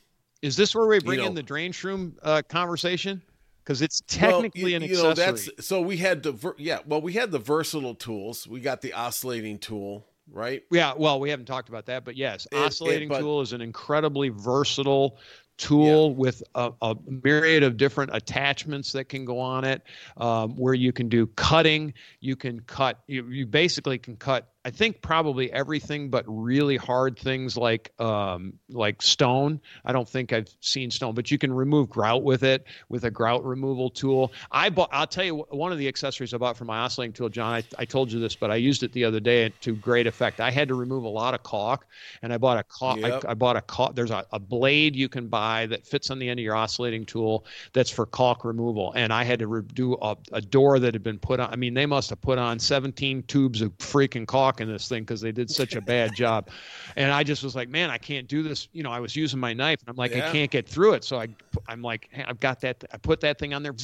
is 0.41 0.57
this 0.57 0.75
where 0.75 0.87
we 0.87 1.01
bring 1.01 1.19
you 1.19 1.25
know, 1.25 1.29
in 1.29 1.35
the 1.35 1.43
drain 1.43 1.73
shroom 1.73 2.15
uh, 2.23 2.43
conversation? 2.49 3.21
Because 3.69 3.83
it's 3.83 4.01
technically 4.07 4.63
well, 4.63 4.71
you, 4.71 4.77
an 4.77 4.83
you 4.83 4.89
accessory. 4.93 5.09
Know, 5.09 5.33
that's, 5.33 5.67
so 5.67 5.83
we 5.83 5.99
had 5.99 6.23
the 6.23 6.55
yeah, 6.57 6.79
well, 6.87 7.03
we 7.03 7.13
had 7.13 7.31
the 7.31 7.39
versatile 7.39 7.95
tools. 7.95 8.49
We 8.49 8.61
got 8.61 8.81
the 8.81 8.95
oscillating 8.95 9.59
tool, 9.59 10.07
right? 10.33 10.63
Yeah, 10.71 10.95
well, 10.97 11.21
we 11.21 11.29
haven't 11.29 11.45
talked 11.45 11.69
about 11.69 11.85
that, 11.87 12.07
but 12.07 12.17
yes, 12.17 12.49
it, 12.51 12.57
oscillating 12.57 13.09
it, 13.09 13.11
but, 13.11 13.21
tool 13.21 13.43
is 13.43 13.53
an 13.53 13.61
incredibly 13.61 14.31
versatile 14.31 15.19
tool 15.59 16.09
yeah. 16.09 16.17
with 16.17 16.43
a, 16.55 16.73
a, 16.81 16.97
myriad 17.23 17.63
of 17.63 17.77
different 17.77 18.15
attachments 18.15 18.93
that 18.93 19.11
can 19.11 19.27
go 19.27 19.39
on 19.39 19.65
it, 19.65 19.83
um, 20.17 20.57
where 20.57 20.73
you 20.73 20.93
can 20.93 21.11
do 21.11 21.27
cutting. 21.27 21.93
You 22.21 22.37
can 22.37 22.61
cut. 22.61 23.01
You, 23.07 23.27
you 23.29 23.45
basically 23.45 23.99
can 23.99 24.17
cut 24.17 24.49
I 24.69 24.71
think 24.71 25.01
probably 25.01 25.51
everything 25.51 26.11
but 26.11 26.27
really 26.29 26.77
hard 26.77 27.19
things 27.19 27.57
like 27.57 27.91
um, 27.99 28.53
like 28.69 29.01
stone. 29.01 29.63
I 29.87 29.93
don't 29.93 30.07
think 30.07 30.35
I've 30.35 30.55
seen 30.61 30.91
stone, 30.91 31.15
but 31.15 31.31
you 31.31 31.39
can 31.39 31.51
remove 31.51 31.89
grout 31.89 32.23
with 32.23 32.43
it 32.43 32.67
with 32.91 33.05
a 33.05 33.11
grout 33.11 33.43
removal 33.47 33.89
tool. 33.89 34.31
I 34.53 34.69
bought. 34.69 34.91
I'll 34.93 35.07
tell 35.07 35.25
you 35.25 35.47
one 35.49 35.73
of 35.73 35.79
the 35.79 35.89
accessories 35.89 36.35
I 36.35 36.37
bought 36.37 36.55
for 36.55 36.67
my 36.67 36.81
oscillating 36.81 37.15
tool, 37.15 37.31
John. 37.31 37.55
I, 37.55 37.65
I 37.79 37.87
told 37.87 38.13
you 38.13 38.21
this, 38.21 38.37
but 38.37 38.51
I 38.51 38.57
used 38.57 38.83
it 38.83 38.93
the 38.93 39.07
other 39.07 39.21
day 39.21 39.51
to 39.63 39.75
great 39.75 40.07
effect. 40.07 40.39
I 40.39 40.51
had 40.51 40.69
to 40.69 40.75
remove 40.75 41.05
a 41.05 41.09
lot 41.09 41.33
of 41.33 41.43
caulk, 41.43 41.87
and 42.21 42.31
I 42.31 42.37
bought 42.37 42.59
a 42.59 42.63
caulk. 42.65 42.99
Yep. 42.99 43.25
I, 43.25 43.31
I, 43.31 43.35
bought 43.35 43.57
a 43.57 43.63
caulk. 43.63 43.95
There's 43.95 44.11
a, 44.11 44.27
a 44.33 44.39
blade 44.39 44.95
you 44.95 45.09
can 45.09 45.29
buy 45.29 45.65
that 45.69 45.87
fits 45.87 46.11
on 46.11 46.19
the 46.19 46.29
end 46.29 46.41
of 46.41 46.45
your 46.45 46.57
oscillating 46.57 47.07
tool 47.07 47.47
that's 47.73 47.89
for 47.89 48.05
caulk 48.05 48.45
removal, 48.45 48.93
and 48.97 49.15
I 49.15 49.25
had 49.25 49.39
to 49.39 49.47
re- 49.47 49.63
do 49.73 49.95
a, 49.95 50.15
a 50.33 50.43
door 50.43 50.79
that 50.79 50.93
had 50.93 51.03
been 51.03 51.19
put 51.19 51.41
on. 51.41 51.51
I 51.51 51.57
mean, 51.57 51.73
they 51.73 51.87
must 51.87 52.11
have 52.11 52.21
put 52.21 52.37
on 52.37 52.59
17 52.59 53.23
tubes 53.23 53.63
of 53.63 53.75
freaking 53.79 54.27
caulk 54.27 54.58
in 54.61 54.69
this 54.69 54.89
thing 54.89 55.03
because 55.03 55.21
they 55.21 55.33
did 55.33 55.51
such 55.51 55.75
a 55.75 55.81
bad 55.81 56.15
job. 56.15 56.49
And 56.97 57.13
I 57.13 57.23
just 57.23 57.43
was 57.43 57.55
like, 57.55 57.69
man, 57.69 57.91
I 57.91 57.99
can't 57.99 58.27
do 58.27 58.43
this. 58.43 58.69
You 58.73 58.83
know, 58.83 58.91
I 58.91 59.01
was 59.01 59.15
using 59.15 59.39
my 59.39 59.53
knife 59.53 59.81
and 59.81 59.89
I'm 59.89 59.97
like, 59.97 60.13
yeah. 60.13 60.29
I 60.29 60.33
can't 60.33 60.51
get 60.51 60.69
through 60.69 60.95
it. 60.95 61.05
So 61.05 61.19
I, 61.19 61.29
I'm 61.67 61.83
like, 61.83 62.09
hey, 62.11 62.25
I've 62.27 62.41
got 62.41 62.61
that. 62.61 62.85
I 62.93 62.97
put 62.97 63.21
that 63.21 63.39
thing 63.39 63.55
on 63.55 63.63
there. 63.63 63.75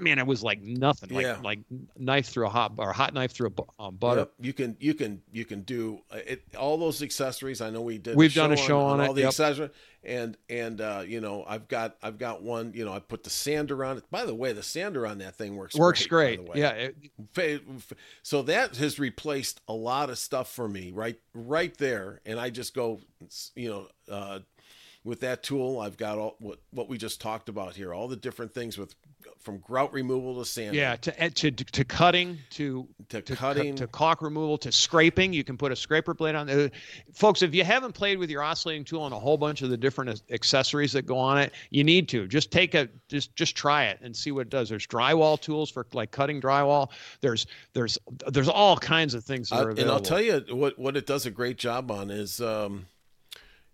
Man, 0.00 0.18
it 0.18 0.26
was 0.26 0.42
like 0.42 0.60
nothing. 0.62 1.14
Like 1.14 1.24
yeah. 1.24 1.38
like 1.42 1.60
knife 1.98 2.28
through 2.28 2.46
a 2.46 2.50
hot 2.50 2.72
or 2.76 2.90
a 2.90 2.92
hot 2.92 3.14
knife 3.14 3.32
through 3.32 3.52
a 3.56 3.82
um, 3.82 3.96
butter. 3.96 4.20
Yep. 4.20 4.32
You 4.40 4.52
can 4.52 4.76
you 4.80 4.94
can 4.94 5.22
you 5.32 5.44
can 5.44 5.62
do 5.62 6.00
uh, 6.10 6.18
it. 6.26 6.42
All 6.58 6.78
those 6.78 7.02
accessories. 7.02 7.60
I 7.60 7.70
know 7.70 7.82
we 7.82 7.98
did. 7.98 8.16
We've 8.16 8.34
done 8.34 8.52
a 8.52 8.56
show 8.56 8.80
on, 8.80 8.84
on, 8.84 8.92
on 8.92 9.00
it. 9.00 9.08
All 9.08 9.14
the 9.14 9.20
yep. 9.22 9.28
accessories 9.28 9.70
and 10.04 10.36
and 10.48 10.80
uh, 10.80 11.02
you 11.06 11.20
know 11.20 11.44
I've 11.46 11.68
got 11.68 11.96
I've 12.02 12.18
got 12.18 12.42
one 12.42 12.72
you 12.74 12.84
know 12.84 12.92
I 12.92 12.98
put 12.98 13.24
the 13.24 13.30
sander 13.30 13.84
on 13.84 13.98
it. 13.98 14.04
By 14.10 14.24
the 14.24 14.34
way, 14.34 14.52
the 14.52 14.62
sander 14.62 15.06
on 15.06 15.18
that 15.18 15.36
thing 15.36 15.56
works 15.56 15.76
works 15.76 16.06
great. 16.06 16.44
great. 16.44 16.58
Yeah. 16.58 16.88
It, 17.36 17.62
so 18.22 18.42
that 18.42 18.76
has 18.76 18.98
replaced 18.98 19.60
a 19.68 19.72
lot 19.72 20.10
of 20.10 20.18
stuff 20.18 20.50
for 20.50 20.68
me 20.68 20.90
right 20.92 21.18
right 21.34 21.76
there, 21.78 22.20
and 22.26 22.38
I 22.38 22.50
just 22.50 22.74
go 22.74 23.00
you 23.54 23.68
know 23.68 23.88
uh, 24.12 24.40
with 25.04 25.20
that 25.20 25.42
tool 25.42 25.80
I've 25.80 25.96
got 25.96 26.18
all 26.18 26.36
what 26.38 26.58
what 26.70 26.88
we 26.88 26.98
just 26.98 27.20
talked 27.20 27.48
about 27.48 27.74
here, 27.74 27.92
all 27.92 28.08
the 28.08 28.16
different 28.16 28.52
things 28.52 28.78
with 28.78 28.94
from 29.40 29.58
grout 29.58 29.92
removal 29.92 30.38
to 30.38 30.44
sanding. 30.48 30.74
Yeah, 30.74 30.96
to 30.96 31.30
to 31.30 31.50
to 31.50 31.84
cutting 31.84 32.38
to 32.50 32.86
to, 33.08 33.20
to 33.20 33.36
cutting 33.36 33.74
to 33.76 33.86
caulk 33.86 34.22
removal 34.22 34.56
to 34.58 34.70
scraping. 34.70 35.32
You 35.32 35.42
can 35.42 35.56
put 35.56 35.72
a 35.72 35.76
scraper 35.76 36.14
blade 36.14 36.34
on. 36.34 36.48
Uh, 36.48 36.68
folks, 37.12 37.42
if 37.42 37.54
you 37.54 37.64
haven't 37.64 37.92
played 37.92 38.18
with 38.18 38.30
your 38.30 38.42
oscillating 38.42 38.84
tool 38.84 39.04
and 39.04 39.14
a 39.14 39.18
whole 39.18 39.36
bunch 39.36 39.62
of 39.62 39.70
the 39.70 39.76
different 39.76 40.22
accessories 40.30 40.92
that 40.92 41.02
go 41.02 41.18
on 41.18 41.38
it, 41.38 41.52
you 41.70 41.82
need 41.82 42.08
to 42.10 42.28
just 42.28 42.50
take 42.50 42.74
a 42.74 42.88
just 43.08 43.34
just 43.34 43.56
try 43.56 43.86
it 43.86 43.98
and 44.02 44.14
see 44.14 44.30
what 44.30 44.42
it 44.42 44.50
does. 44.50 44.68
There's 44.68 44.86
drywall 44.86 45.40
tools 45.40 45.70
for 45.70 45.86
like 45.92 46.12
cutting 46.12 46.40
drywall. 46.40 46.90
There's 47.20 47.46
there's 47.72 47.98
there's 48.28 48.48
all 48.48 48.76
kinds 48.76 49.14
of 49.14 49.24
things 49.24 49.48
that 49.48 49.56
are 49.56 49.70
available. 49.70 49.82
And 49.82 49.90
I'll 49.90 50.00
tell 50.00 50.20
you 50.20 50.44
what 50.54 50.78
what 50.78 50.96
it 50.96 51.06
does 51.06 51.26
a 51.26 51.30
great 51.30 51.58
job 51.58 51.90
on 51.90 52.10
is. 52.10 52.40
Um, 52.40 52.86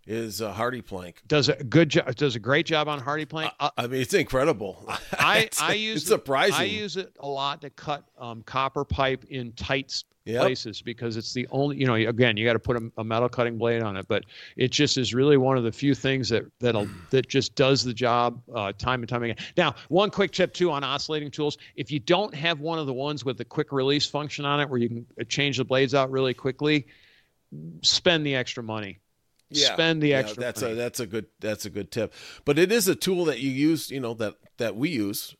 is 0.08 0.40
uh, 0.40 0.52
HardiePlank. 0.52 1.16
Does 1.28 1.50
a 1.50 1.62
good 1.62 1.90
job. 1.90 2.12
Does 2.16 2.34
a 2.34 2.40
great 2.40 2.64
job 2.64 2.88
on 2.88 3.00
HardiePlank. 3.00 3.52
Uh, 3.60 3.70
I 3.76 3.86
mean, 3.86 4.00
it's 4.00 4.14
incredible. 4.14 4.82
I 5.18 5.40
it's, 5.40 5.60
I 5.60 5.74
use 5.74 6.02
it's 6.02 6.06
it, 6.06 6.08
surprising. 6.08 6.54
I 6.54 6.64
use 6.64 6.96
it 6.96 7.14
a 7.20 7.28
lot 7.28 7.60
to 7.60 7.70
cut 7.70 8.04
um, 8.18 8.42
copper 8.42 8.84
pipe 8.84 9.24
in 9.26 9.52
tight 9.52 10.02
yep. 10.24 10.40
places 10.40 10.80
because 10.80 11.18
it's 11.18 11.34
the 11.34 11.46
only. 11.50 11.76
You 11.76 11.86
know, 11.86 11.94
again, 11.94 12.38
you 12.38 12.46
got 12.46 12.54
to 12.54 12.58
put 12.58 12.78
a, 12.78 12.90
a, 12.96 13.04
metal 13.04 13.28
cutting 13.28 13.58
blade 13.58 13.82
on 13.82 13.98
it, 13.98 14.08
but 14.08 14.24
it 14.56 14.72
just 14.72 14.96
is 14.96 15.12
really 15.12 15.36
one 15.36 15.58
of 15.58 15.64
the 15.64 15.72
few 15.72 15.94
things 15.94 16.30
that 16.30 16.46
that 16.60 16.74
that 17.10 17.28
just 17.28 17.54
does 17.54 17.84
the 17.84 17.92
job 17.92 18.40
uh, 18.54 18.72
time 18.78 19.00
and 19.00 19.08
time 19.10 19.22
again. 19.22 19.36
Now, 19.58 19.74
one 19.88 20.10
quick 20.10 20.32
tip 20.32 20.54
too 20.54 20.70
on 20.70 20.84
oscillating 20.84 21.30
tools: 21.30 21.58
if 21.76 21.90
you 21.90 22.00
don't 22.00 22.34
have 22.34 22.60
one 22.60 22.78
of 22.78 22.86
the 22.86 22.94
ones 22.94 23.26
with 23.26 23.36
the 23.36 23.44
quick 23.44 23.72
release 23.72 24.06
function 24.06 24.46
on 24.46 24.58
it, 24.58 24.70
where 24.70 24.80
you 24.80 24.88
can 24.88 25.06
change 25.28 25.58
the 25.58 25.64
blades 25.64 25.94
out 25.94 26.10
really 26.10 26.32
quickly, 26.32 26.86
spend 27.82 28.24
the 28.24 28.34
extra 28.34 28.62
money 28.62 29.00
yeah, 29.50 29.72
spend 29.72 30.02
the 30.02 30.14
extra. 30.14 30.42
Yeah, 30.42 30.46
that's 30.46 30.62
money. 30.62 30.72
a 30.72 30.76
that's 30.76 31.00
a 31.00 31.06
good 31.06 31.26
that's 31.40 31.64
a 31.64 31.70
good 31.70 31.90
tip. 31.90 32.12
But 32.44 32.58
it 32.58 32.72
is 32.72 32.88
a 32.88 32.94
tool 32.94 33.24
that 33.26 33.40
you 33.40 33.50
use, 33.50 33.90
you 33.90 34.00
know, 34.00 34.14
that 34.14 34.34
that 34.58 34.76
we 34.76 34.90
use. 34.90 35.34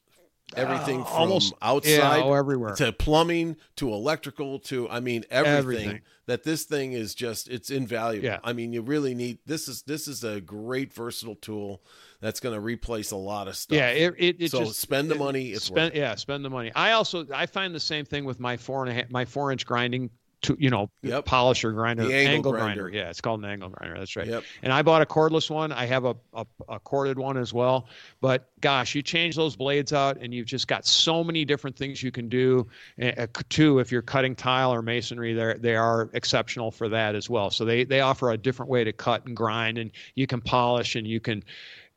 Everything 0.57 1.03
uh, 1.03 1.05
from 1.05 1.15
almost, 1.15 1.53
outside 1.61 1.91
yeah, 1.91 2.23
oh, 2.25 2.33
everywhere. 2.33 2.75
to 2.77 2.91
plumbing 2.91 3.57
to 3.77 3.93
electrical 3.93 4.59
to 4.61 4.89
I 4.89 5.01
mean 5.01 5.25
everything, 5.31 5.59
everything, 5.59 6.01
that 6.25 6.43
this 6.43 6.65
thing 6.65 6.93
is 6.93 7.15
just 7.15 7.51
it's 7.51 7.71
invaluable. 7.71 8.25
Yeah. 8.25 8.39
I 8.43 8.55
mean 8.55 8.73
you 8.73 8.81
really 8.81 9.15
need 9.15 9.41
this 9.45 9.69
is 9.69 9.83
this 9.83 10.09
is 10.09 10.25
a 10.25 10.41
great 10.41 10.95
versatile 10.95 11.35
tool 11.35 11.83
that's 12.23 12.41
going 12.41 12.55
to 12.55 12.63
replace 12.63 13.11
a 13.11 13.17
lot 13.17 13.47
of 13.47 13.57
stuff. 13.57 13.77
Yeah, 13.77 13.91
it, 13.91 14.15
it, 14.17 14.37
it 14.39 14.51
so 14.51 14.65
just 14.65 14.81
spend 14.81 15.11
the 15.11 15.17
money. 15.17 15.51
It's 15.51 15.67
spend 15.67 15.95
yeah, 15.95 16.15
spend 16.15 16.43
the 16.47 16.51
money. 16.51 16.73
I 16.75 16.93
also 16.93 17.27
I 17.35 17.45
find 17.45 17.75
the 17.75 17.81
same 17.81 18.07
thing 18.07 18.25
with 18.25 18.41
my 18.41 18.57
four 18.57 18.83
and 18.83 18.91
a 18.91 18.95
half 18.95 19.11
my 19.11 19.27
four 19.27 19.53
inch 19.53 19.67
grinding 19.67 20.09
to 20.43 20.57
you 20.61 20.71
know 20.71 20.89
yep. 21.03 21.25
polisher 21.25 21.73
grinder 21.73 22.05
the 22.05 22.15
angle, 22.15 22.35
angle 22.35 22.53
grinder. 22.53 22.83
grinder. 22.83 22.97
yeah 22.97 23.11
it's 23.11 23.21
called 23.21 23.41
an 23.41 23.51
angle 23.51 23.69
grinder 23.69 23.99
that's 23.99 24.15
right 24.15 24.27
yep. 24.27 24.45
and 24.63 24.73
i 24.73 24.83
bought 24.83 25.03
a 25.03 25.07
cordless 25.07 25.51
one 25.51 25.73
i 25.73 25.85
have 25.85 26.05
a, 26.05 26.15
a, 26.35 26.47
a, 26.69 26.79
corded 26.81 27.19
one 27.19 27.37
as 27.37 27.53
well 27.53 27.89
but 28.21 28.51
gosh 28.61 28.95
you 28.95 29.03
change 29.03 29.35
those 29.35 29.57
blades 29.57 29.93
out 29.93 30.17
and 30.19 30.33
you've 30.33 30.47
just 30.47 30.69
got 30.69 30.87
so 30.87 31.25
many 31.25 31.45
different 31.45 31.77
things 31.77 32.03
you 32.03 32.13
can 32.13 32.29
do 32.29 32.67
uh, 33.03 33.27
too 33.49 33.81
if 33.81 33.91
you're 33.91 34.03
cutting 34.03 34.35
tile 34.35 34.73
or 34.73 34.83
masonry 34.83 35.35
they 35.35 35.55
they 35.55 35.77
are 35.77 36.09
exceptional 36.13 36.71
for 36.71 36.89
that 36.89 37.15
as 37.15 37.29
well 37.29 37.51
so 37.51 37.65
they 37.65 37.85
they 37.85 38.01
offer 38.01 38.31
a 38.31 38.37
different 38.37 38.71
way 38.71 38.85
to 38.85 38.93
cut 38.93 39.27
and 39.27 39.37
grind 39.37 39.77
and 39.77 39.91
you 40.15 40.27
can 40.27 40.41
polish 40.41 40.95
and 40.95 41.07
you 41.07 41.21
can 41.21 41.43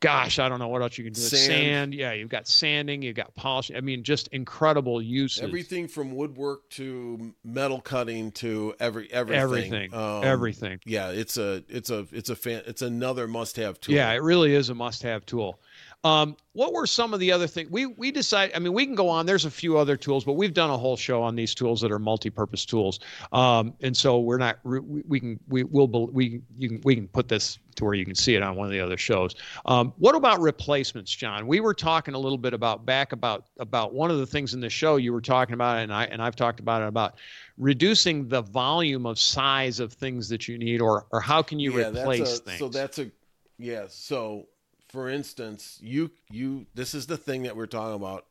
gosh, 0.01 0.39
I 0.39 0.49
don't 0.49 0.59
know 0.59 0.67
what 0.67 0.81
else 0.81 0.97
you 0.97 1.05
can 1.05 1.13
do. 1.13 1.21
Sand. 1.21 1.45
Sand. 1.45 1.93
Yeah, 1.93 2.11
you've 2.11 2.29
got 2.29 2.47
sanding, 2.47 3.01
you've 3.01 3.15
got 3.15 3.33
polishing. 3.35 3.77
I 3.77 3.81
mean, 3.81 4.03
just 4.03 4.27
incredible 4.29 5.01
uses. 5.01 5.41
Everything 5.41 5.87
from 5.87 6.13
woodwork 6.13 6.69
to 6.71 7.33
metal 7.45 7.79
cutting 7.79 8.31
to 8.33 8.75
every 8.79 9.11
everything. 9.13 9.41
Everything. 9.41 9.93
Um, 9.93 10.23
everything. 10.25 10.79
Yeah, 10.85 11.11
it's 11.11 11.37
a 11.37 11.63
it's 11.69 11.89
a 11.89 12.05
it's 12.11 12.29
a 12.29 12.35
fan 12.35 12.63
it's 12.65 12.81
another 12.81 13.27
must 13.27 13.55
have 13.55 13.79
tool. 13.79 13.95
Yeah, 13.95 14.11
it 14.11 14.21
really 14.21 14.53
is 14.53 14.69
a 14.69 14.75
must 14.75 15.03
have 15.03 15.25
tool. 15.25 15.59
Um, 16.03 16.35
what 16.53 16.73
were 16.73 16.87
some 16.87 17.13
of 17.13 17.19
the 17.19 17.31
other 17.31 17.45
things 17.45 17.69
we 17.69 17.85
we 17.85 18.11
decided? 18.11 18.55
I 18.55 18.59
mean, 18.59 18.73
we 18.73 18.87
can 18.87 18.95
go 18.95 19.07
on. 19.07 19.27
There's 19.27 19.45
a 19.45 19.51
few 19.51 19.77
other 19.77 19.95
tools, 19.95 20.23
but 20.25 20.33
we've 20.33 20.53
done 20.53 20.71
a 20.71 20.77
whole 20.77 20.97
show 20.97 21.21
on 21.21 21.35
these 21.35 21.53
tools 21.53 21.79
that 21.81 21.91
are 21.91 21.99
multi-purpose 21.99 22.65
tools, 22.65 22.99
um, 23.31 23.75
and 23.81 23.95
so 23.95 24.19
we're 24.19 24.39
not. 24.39 24.57
We, 24.63 24.79
we 24.79 25.19
can 25.19 25.39
we 25.47 25.63
will 25.63 25.87
we 26.07 26.41
you 26.57 26.69
can 26.69 26.81
we 26.83 26.95
can 26.95 27.07
put 27.07 27.27
this 27.27 27.59
to 27.75 27.85
where 27.85 27.93
you 27.93 28.03
can 28.03 28.15
see 28.15 28.33
it 28.33 28.41
on 28.41 28.55
one 28.55 28.65
of 28.65 28.71
the 28.71 28.79
other 28.79 28.97
shows. 28.97 29.35
Um, 29.65 29.93
what 29.97 30.15
about 30.15 30.41
replacements, 30.41 31.13
John? 31.15 31.45
We 31.45 31.59
were 31.59 31.75
talking 31.75 32.15
a 32.15 32.19
little 32.19 32.37
bit 32.37 32.55
about 32.55 32.83
back 32.83 33.11
about 33.11 33.45
about 33.59 33.93
one 33.93 34.09
of 34.09 34.17
the 34.17 34.25
things 34.25 34.55
in 34.55 34.59
the 34.59 34.71
show 34.71 34.95
you 34.95 35.13
were 35.13 35.21
talking 35.21 35.53
about, 35.53 35.77
and 35.77 35.93
I 35.93 36.05
and 36.05 36.19
I've 36.19 36.35
talked 36.35 36.59
about 36.59 36.81
it 36.81 36.87
about 36.87 37.19
reducing 37.59 38.27
the 38.27 38.41
volume 38.41 39.05
of 39.05 39.19
size 39.19 39.79
of 39.79 39.93
things 39.93 40.29
that 40.29 40.47
you 40.47 40.57
need, 40.57 40.81
or 40.81 41.05
or 41.11 41.21
how 41.21 41.43
can 41.43 41.59
you 41.59 41.79
yeah, 41.79 41.89
replace 41.89 42.39
a, 42.39 42.41
things? 42.41 42.57
So 42.57 42.69
that's 42.69 42.97
a 42.97 43.11
yeah. 43.59 43.85
So 43.87 44.47
for 44.91 45.09
instance, 45.09 45.79
you 45.81 46.11
you 46.29 46.65
this 46.75 46.93
is 46.93 47.07
the 47.07 47.17
thing 47.17 47.43
that 47.43 47.55
we're 47.55 47.65
talking 47.65 47.95
about. 47.95 48.25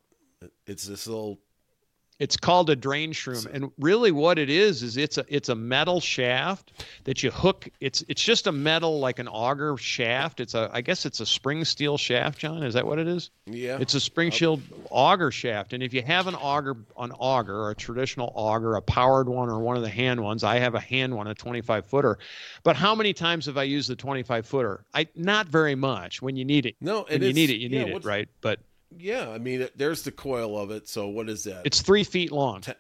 It's 0.67 0.87
this 0.87 1.07
little 1.07 1.41
it's 2.21 2.37
called 2.37 2.69
a 2.69 2.77
drain 2.77 3.15
shroom, 3.15 3.47
and 3.51 3.73
really 3.79 4.13
what 4.13 4.39
it 4.39 4.51
is 4.51 4.83
is 4.83 4.99
it's 4.99 5.17
a 5.17 5.25
it's 5.27 5.49
a 5.49 5.55
metal 5.55 6.01
shaft 6.01 6.85
that 7.05 7.23
you 7.23 7.31
hook. 7.31 7.67
It's 7.81 8.05
it's 8.09 8.23
just 8.23 8.47
a 8.47 8.53
metal 8.53 9.01
like 9.01 9.19
an 9.19 9.27
auger 9.27 9.79
shaft. 9.79 10.39
It's 10.39 10.53
a 10.53 10.71
I 10.71 10.83
guess 10.83 11.07
it's 11.07 11.21
a 11.21 11.27
spring 11.27 11.65
steel 11.65 11.97
shaft. 11.97 12.39
John, 12.39 12.63
is 12.63 12.75
that 12.75 12.87
what 12.87 12.99
it 12.99 13.09
is? 13.09 13.31
Yeah. 13.47 13.79
It's 13.81 13.95
a 13.95 14.01
spring 14.01 14.31
steel 14.31 14.61
auger 14.91 15.31
shaft, 15.31 15.73
and 15.73 15.83
if 15.83 15.95
you 15.95 16.03
have 16.03 16.27
an 16.27 16.35
auger 16.35 16.77
an 16.99 17.13
auger 17.13 17.57
or 17.57 17.71
a 17.71 17.75
traditional 17.75 18.31
auger, 18.35 18.77
a 18.77 18.83
powered 18.83 19.29
one 19.29 19.49
or 19.49 19.59
one 19.59 19.77
of 19.77 19.83
the 19.83 19.89
hand 19.89 20.23
ones, 20.23 20.45
I 20.45 20.59
have 20.59 20.75
a 20.75 20.81
hand 20.81 21.17
one, 21.17 21.27
a 21.27 21.35
25 21.35 21.87
footer. 21.87 22.19
But 22.63 22.77
how 22.77 22.95
many 22.95 23.15
times 23.15 23.47
have 23.47 23.57
I 23.57 23.63
used 23.63 23.89
the 23.89 23.97
25 23.97 24.47
footer? 24.47 24.85
I 24.93 25.09
not 25.17 25.47
very 25.47 25.75
much. 25.75 26.21
When 26.21 26.37
you 26.37 26.45
need 26.45 26.67
it, 26.67 26.77
no, 26.83 27.07
when 27.09 27.23
you 27.23 27.33
need 27.33 27.49
it, 27.49 27.57
you 27.57 27.71
yeah, 27.71 27.85
need 27.85 27.97
it, 27.97 28.05
right? 28.05 28.29
But 28.43 28.61
yeah, 28.97 29.31
I 29.31 29.39
mean, 29.39 29.69
there's 29.77 30.03
the 30.03 30.13
coil 30.13 30.59
of 30.59 30.71
it. 30.71 30.89
So 30.89 31.09
what 31.09 31.29
is 31.29 31.45
that? 31.45 31.63
It's 31.65 31.81
three 31.81 32.05
feet 32.05 32.33
long. 32.33 32.61
Ten, 32.61 32.75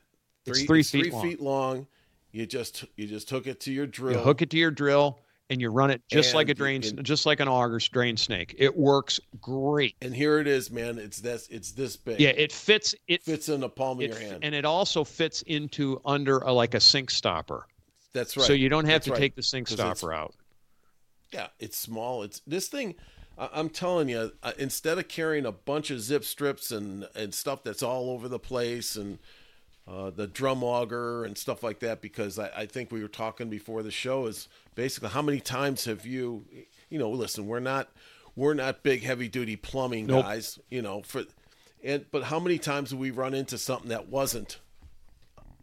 three, 0.44 0.52
it's 0.52 0.62
three, 0.64 0.80
it's 0.80 0.90
feet, 0.90 1.02
three 1.04 1.10
long. 1.10 1.22
feet 1.22 1.40
long. 1.40 1.86
You 2.32 2.46
just 2.46 2.84
you 2.96 3.06
just 3.06 3.28
hook 3.30 3.46
it 3.46 3.60
to 3.60 3.72
your 3.72 3.86
drill. 3.86 4.18
You 4.18 4.20
hook 4.20 4.42
it 4.42 4.50
to 4.50 4.56
your 4.56 4.70
drill, 4.70 5.18
and 5.50 5.60
you 5.60 5.70
run 5.70 5.90
it 5.90 6.02
just 6.08 6.30
and, 6.30 6.36
like 6.36 6.48
a 6.48 6.54
drain, 6.54 6.82
and, 6.84 7.04
just 7.04 7.26
like 7.26 7.40
an 7.40 7.48
auger 7.48 7.80
drain 7.90 8.16
snake. 8.16 8.54
It 8.58 8.76
works 8.76 9.18
great. 9.40 9.96
And 10.00 10.14
here 10.14 10.38
it 10.38 10.46
is, 10.46 10.70
man. 10.70 10.98
It's 10.98 11.18
this 11.18 11.48
it's 11.50 11.72
this 11.72 11.96
big. 11.96 12.20
Yeah, 12.20 12.30
it 12.30 12.52
fits. 12.52 12.94
It 13.08 13.22
fits 13.22 13.48
in 13.48 13.60
the 13.60 13.68
palm 13.68 14.00
it, 14.00 14.10
of 14.10 14.20
your 14.20 14.30
hand, 14.30 14.44
and 14.44 14.54
it 14.54 14.64
also 14.64 15.04
fits 15.04 15.42
into 15.42 16.00
under 16.04 16.38
a, 16.38 16.52
like 16.52 16.74
a 16.74 16.80
sink 16.80 17.10
stopper. 17.10 17.66
That's 18.12 18.36
right. 18.36 18.46
So 18.46 18.52
you 18.52 18.68
don't 18.68 18.84
have 18.84 18.94
That's 18.94 19.06
to 19.06 19.12
right. 19.12 19.18
take 19.18 19.34
the 19.36 19.42
sink 19.42 19.68
stopper 19.68 20.12
out. 20.12 20.34
Yeah, 21.32 21.48
it's 21.58 21.76
small. 21.76 22.22
It's 22.22 22.40
this 22.46 22.68
thing. 22.68 22.94
I'm 23.40 23.70
telling 23.70 24.08
you, 24.08 24.32
instead 24.58 24.98
of 24.98 25.08
carrying 25.08 25.46
a 25.46 25.52
bunch 25.52 25.90
of 25.90 26.00
zip 26.00 26.24
strips 26.24 26.70
and, 26.70 27.08
and 27.14 27.34
stuff 27.34 27.62
that's 27.64 27.82
all 27.82 28.10
over 28.10 28.28
the 28.28 28.38
place 28.38 28.96
and 28.96 29.18
uh, 29.88 30.10
the 30.10 30.26
drum 30.26 30.62
auger 30.62 31.24
and 31.24 31.38
stuff 31.38 31.62
like 31.62 31.80
that, 31.80 32.02
because 32.02 32.38
I, 32.38 32.50
I, 32.54 32.66
think 32.66 32.92
we 32.92 33.00
were 33.02 33.08
talking 33.08 33.48
before 33.48 33.82
the 33.82 33.90
show 33.90 34.26
is 34.26 34.48
basically 34.74 35.08
how 35.08 35.22
many 35.22 35.40
times 35.40 35.86
have 35.86 36.04
you, 36.04 36.44
you 36.90 36.98
know, 36.98 37.10
listen, 37.10 37.46
we're 37.46 37.60
not 37.60 37.88
we're 38.36 38.54
not 38.54 38.82
big 38.82 39.02
heavy 39.02 39.28
duty 39.28 39.56
plumbing 39.56 40.06
nope. 40.06 40.24
guys, 40.24 40.58
you 40.70 40.82
know, 40.82 41.02
for 41.02 41.24
and 41.82 42.04
but 42.10 42.24
how 42.24 42.38
many 42.38 42.58
times 42.58 42.90
have 42.90 43.00
we 43.00 43.10
run 43.10 43.34
into 43.34 43.58
something 43.58 43.88
that 43.88 44.08
wasn't 44.08 44.58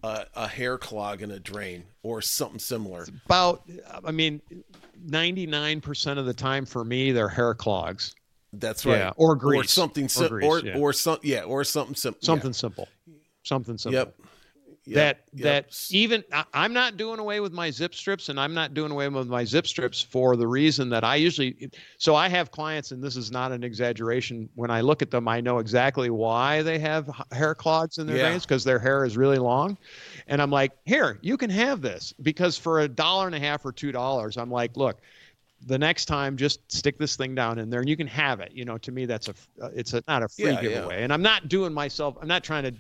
a, 0.04 0.26
a 0.36 0.48
hair 0.48 0.78
clog 0.78 1.22
in 1.22 1.32
a 1.32 1.40
drain 1.40 1.84
or 2.04 2.22
something 2.22 2.60
similar? 2.60 3.02
It's 3.02 3.12
about, 3.26 3.64
I 4.06 4.12
mean, 4.12 4.42
99% 5.06 6.18
of 6.18 6.26
the 6.26 6.34
time 6.34 6.66
for 6.66 6.84
me, 6.84 7.12
they're 7.12 7.30
hair 7.30 7.54
clogs. 7.54 8.16
That's 8.54 8.86
right. 8.86 8.98
Yeah, 8.98 9.12
or 9.18 9.36
grease. 9.36 9.66
Or 9.66 9.68
something 9.68 10.08
simple. 10.08 10.44
Or, 10.44 10.60
or, 10.60 10.60
yeah. 10.60 10.78
or, 10.78 10.94
some, 10.94 11.20
yeah, 11.22 11.44
or 11.44 11.64
something 11.64 11.96
simple. 11.96 12.22
Something 12.22 12.50
yeah. 12.50 12.54
simple. 12.54 12.88
Something 13.44 13.78
simple. 13.78 14.00
Yep. 14.00 14.16
That 14.94 15.24
yep. 15.34 15.44
that 15.44 15.88
even 15.92 16.24
I, 16.32 16.46
am 16.54 16.72
not 16.72 16.96
doing 16.96 17.20
away 17.20 17.42
with 17.42 17.52
my 17.52 17.70
zip 17.70 17.94
strips 17.94 18.30
and 18.30 18.40
i'm 18.40 18.54
not 18.54 18.74
doing 18.74 18.90
away 18.90 19.10
with 19.10 19.28
my 19.28 19.44
zip 19.44 19.68
strips 19.68 20.02
for 20.02 20.38
the 20.38 20.48
reason 20.48 20.90
that 20.92 21.04
i 21.04 21.16
usually 21.16 21.70
so 21.98 22.16
i 22.16 22.30
have 22.30 22.52
clients 22.52 22.92
and 22.92 23.04
this 23.04 23.18
is 23.18 23.30
not 23.30 23.52
an 23.52 23.66
exaggeration 23.66 24.48
when 24.56 24.72
i 24.72 24.80
look 24.80 25.02
at 25.02 25.12
them 25.12 25.28
i 25.28 25.42
know 25.42 25.58
exactly 25.58 26.10
why 26.10 26.62
they 26.62 26.80
have 26.80 27.10
hair 27.34 27.54
clogs 27.54 27.98
in 27.98 28.08
their 28.08 28.16
yeah. 28.16 28.30
veins 28.30 28.46
because 28.46 28.64
their 28.64 28.80
hair 28.80 29.04
is 29.04 29.18
really 29.18 29.40
long 29.40 29.78
and 30.28 30.42
i'm 30.42 30.52
like 30.52 30.72
here 30.86 31.20
you 31.22 31.36
can 31.36 31.50
have 31.50 31.82
this 31.82 32.14
because 32.22 32.58
for 32.58 32.80
a 32.82 32.88
dollar 32.88 33.26
and 33.26 33.36
a 33.36 33.40
half 33.40 33.66
or 33.66 33.74
two 33.74 33.92
dollars 33.92 34.38
i'm 34.38 34.50
like 34.50 34.78
look 34.78 35.02
the 35.66 35.78
next 35.78 36.06
time 36.06 36.38
just 36.38 36.60
stick 36.72 36.98
this 36.98 37.16
thing 37.16 37.36
down 37.36 37.60
in 37.60 37.70
there 37.70 37.82
and 37.82 37.90
you 37.90 37.98
can 37.98 38.08
have 38.08 38.40
it 38.40 38.52
you 38.54 38.64
know 38.64 38.78
to 38.78 38.92
me 38.92 39.06
that's 39.06 39.28
a 39.28 39.34
uh, 39.62 39.70
it's 39.76 39.94
a 39.94 40.04
not 40.08 40.24
a 40.24 40.30
free 40.30 40.52
yeah, 40.52 40.62
giveaway 40.62 40.98
yeah. 40.98 41.04
and 41.04 41.12
i'm 41.12 41.22
not 41.22 41.50
doing 41.50 41.74
myself 41.74 42.16
i'm 42.22 42.28
not 42.28 42.44
trying 42.44 42.64
to 42.64 42.74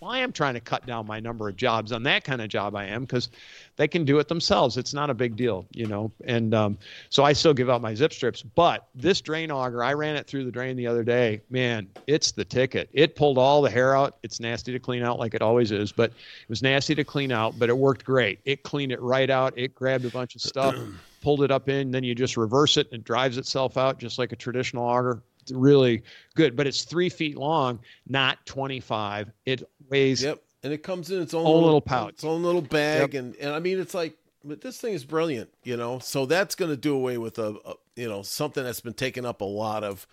well, 0.00 0.10
I 0.10 0.18
am 0.18 0.32
trying 0.32 0.54
to 0.54 0.60
cut 0.60 0.86
down 0.86 1.06
my 1.06 1.20
number 1.20 1.48
of 1.48 1.56
jobs 1.56 1.92
on 1.92 2.02
that 2.04 2.24
kind 2.24 2.40
of 2.40 2.48
job. 2.48 2.74
I 2.74 2.84
am 2.84 3.02
because 3.02 3.28
they 3.76 3.88
can 3.88 4.04
do 4.04 4.18
it 4.18 4.28
themselves. 4.28 4.76
It's 4.76 4.94
not 4.94 5.10
a 5.10 5.14
big 5.14 5.36
deal, 5.36 5.66
you 5.72 5.86
know. 5.86 6.12
And 6.24 6.54
um, 6.54 6.78
so 7.08 7.24
I 7.24 7.32
still 7.32 7.54
give 7.54 7.68
out 7.68 7.80
my 7.80 7.94
zip 7.94 8.12
strips. 8.12 8.42
But 8.42 8.88
this 8.94 9.20
drain 9.20 9.50
auger, 9.50 9.82
I 9.82 9.94
ran 9.94 10.16
it 10.16 10.26
through 10.26 10.44
the 10.44 10.50
drain 10.50 10.76
the 10.76 10.86
other 10.86 11.02
day. 11.02 11.40
Man, 11.50 11.88
it's 12.06 12.32
the 12.32 12.44
ticket. 12.44 12.88
It 12.92 13.16
pulled 13.16 13.38
all 13.38 13.62
the 13.62 13.70
hair 13.70 13.96
out. 13.96 14.18
It's 14.22 14.40
nasty 14.40 14.72
to 14.72 14.78
clean 14.78 15.02
out, 15.02 15.18
like 15.18 15.34
it 15.34 15.42
always 15.42 15.72
is. 15.72 15.92
But 15.92 16.10
it 16.10 16.48
was 16.48 16.62
nasty 16.62 16.94
to 16.94 17.04
clean 17.04 17.32
out. 17.32 17.58
But 17.58 17.68
it 17.68 17.76
worked 17.76 18.04
great. 18.04 18.40
It 18.44 18.62
cleaned 18.62 18.92
it 18.92 19.00
right 19.00 19.30
out. 19.30 19.54
It 19.56 19.74
grabbed 19.74 20.04
a 20.04 20.10
bunch 20.10 20.34
of 20.34 20.40
stuff, 20.40 20.76
pulled 21.22 21.42
it 21.42 21.50
up 21.50 21.68
in. 21.68 21.90
Then 21.90 22.04
you 22.04 22.14
just 22.14 22.36
reverse 22.36 22.76
it, 22.76 22.86
and 22.92 23.00
it 23.00 23.04
drives 23.04 23.38
itself 23.38 23.76
out 23.76 23.98
just 23.98 24.18
like 24.18 24.32
a 24.32 24.36
traditional 24.36 24.84
auger 24.84 25.22
really 25.52 26.02
good, 26.34 26.56
but 26.56 26.66
it's 26.66 26.84
three 26.84 27.08
feet 27.08 27.36
long, 27.36 27.80
not 28.06 28.44
25. 28.46 29.30
It 29.46 29.62
weighs. 29.88 30.22
Yep. 30.22 30.42
And 30.62 30.72
it 30.72 30.82
comes 30.82 31.10
in 31.10 31.22
its 31.22 31.32
own, 31.32 31.40
own 31.40 31.46
little, 31.46 31.64
little 31.64 31.80
pouch, 31.80 32.14
its 32.14 32.24
own 32.24 32.42
little 32.42 32.60
bag. 32.60 33.14
Yep. 33.14 33.22
And, 33.22 33.36
and 33.36 33.54
I 33.54 33.60
mean, 33.60 33.80
it's 33.80 33.94
like, 33.94 34.16
but 34.44 34.60
this 34.60 34.80
thing 34.80 34.94
is 34.94 35.04
brilliant, 35.04 35.50
you 35.64 35.76
know? 35.76 35.98
So 35.98 36.26
that's 36.26 36.54
going 36.54 36.70
to 36.70 36.76
do 36.76 36.94
away 36.94 37.18
with 37.18 37.38
a, 37.38 37.56
a, 37.64 37.74
you 37.96 38.08
know, 38.08 38.22
something 38.22 38.64
that's 38.64 38.80
been 38.80 38.94
taking 38.94 39.26
up 39.26 39.40
a 39.40 39.46
lot 39.46 39.84
of, 39.84 40.06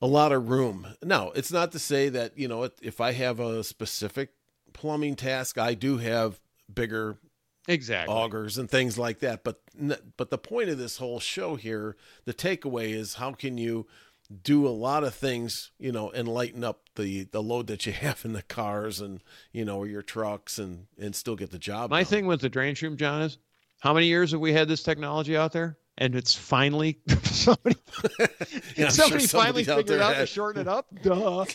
a 0.00 0.06
lot 0.06 0.32
of 0.32 0.48
room. 0.48 0.86
Now, 1.02 1.30
it's 1.30 1.52
not 1.52 1.72
to 1.72 1.78
say 1.78 2.08
that, 2.10 2.38
you 2.38 2.48
know, 2.48 2.68
if 2.82 3.00
I 3.00 3.12
have 3.12 3.40
a 3.40 3.64
specific 3.64 4.30
plumbing 4.72 5.16
task, 5.16 5.58
I 5.58 5.74
do 5.74 5.98
have 5.98 6.40
bigger 6.72 7.16
exactly 7.68 8.14
augers 8.14 8.58
and 8.58 8.70
things 8.70 8.98
like 8.98 9.20
that. 9.20 9.42
But, 9.42 9.60
but 10.16 10.30
the 10.30 10.38
point 10.38 10.68
of 10.68 10.78
this 10.78 10.98
whole 10.98 11.20
show 11.20 11.56
here, 11.56 11.96
the 12.24 12.34
takeaway 12.34 12.90
is 12.90 13.14
how 13.14 13.32
can 13.32 13.58
you 13.58 13.86
do 14.42 14.66
a 14.66 14.70
lot 14.70 15.04
of 15.04 15.14
things, 15.14 15.70
you 15.78 15.92
know, 15.92 16.10
and 16.10 16.28
lighten 16.28 16.64
up 16.64 16.80
the 16.96 17.24
the 17.24 17.42
load 17.42 17.66
that 17.68 17.86
you 17.86 17.92
have 18.04 18.24
in 18.24 18.32
the 18.32 18.42
cars 18.42 19.00
and 19.00 19.22
you 19.52 19.64
know 19.64 19.78
or 19.78 19.86
your 19.86 20.02
trucks 20.02 20.58
and 20.58 20.86
and 20.98 21.14
still 21.14 21.36
get 21.36 21.50
the 21.50 21.58
job. 21.58 21.90
My 21.90 22.02
done. 22.02 22.10
thing 22.10 22.26
with 22.26 22.40
the 22.40 22.48
drain 22.48 22.74
shroom, 22.74 22.96
John, 22.96 23.22
is 23.22 23.38
how 23.80 23.92
many 23.94 24.06
years 24.06 24.32
have 24.32 24.40
we 24.40 24.52
had 24.52 24.68
this 24.68 24.82
technology 24.82 25.36
out 25.36 25.52
there? 25.52 25.78
And 25.98 26.14
it's 26.14 26.34
finally 26.34 26.98
somebody, 27.22 27.76
yeah, 28.76 28.90
somebody 28.90 29.26
sure 29.26 29.40
finally 29.40 29.64
figured 29.64 30.00
out 30.00 30.14
had. 30.14 30.20
to 30.20 30.26
shorten 30.26 30.60
it 30.62 30.68
up. 30.68 30.86
Duh. 31.02 31.46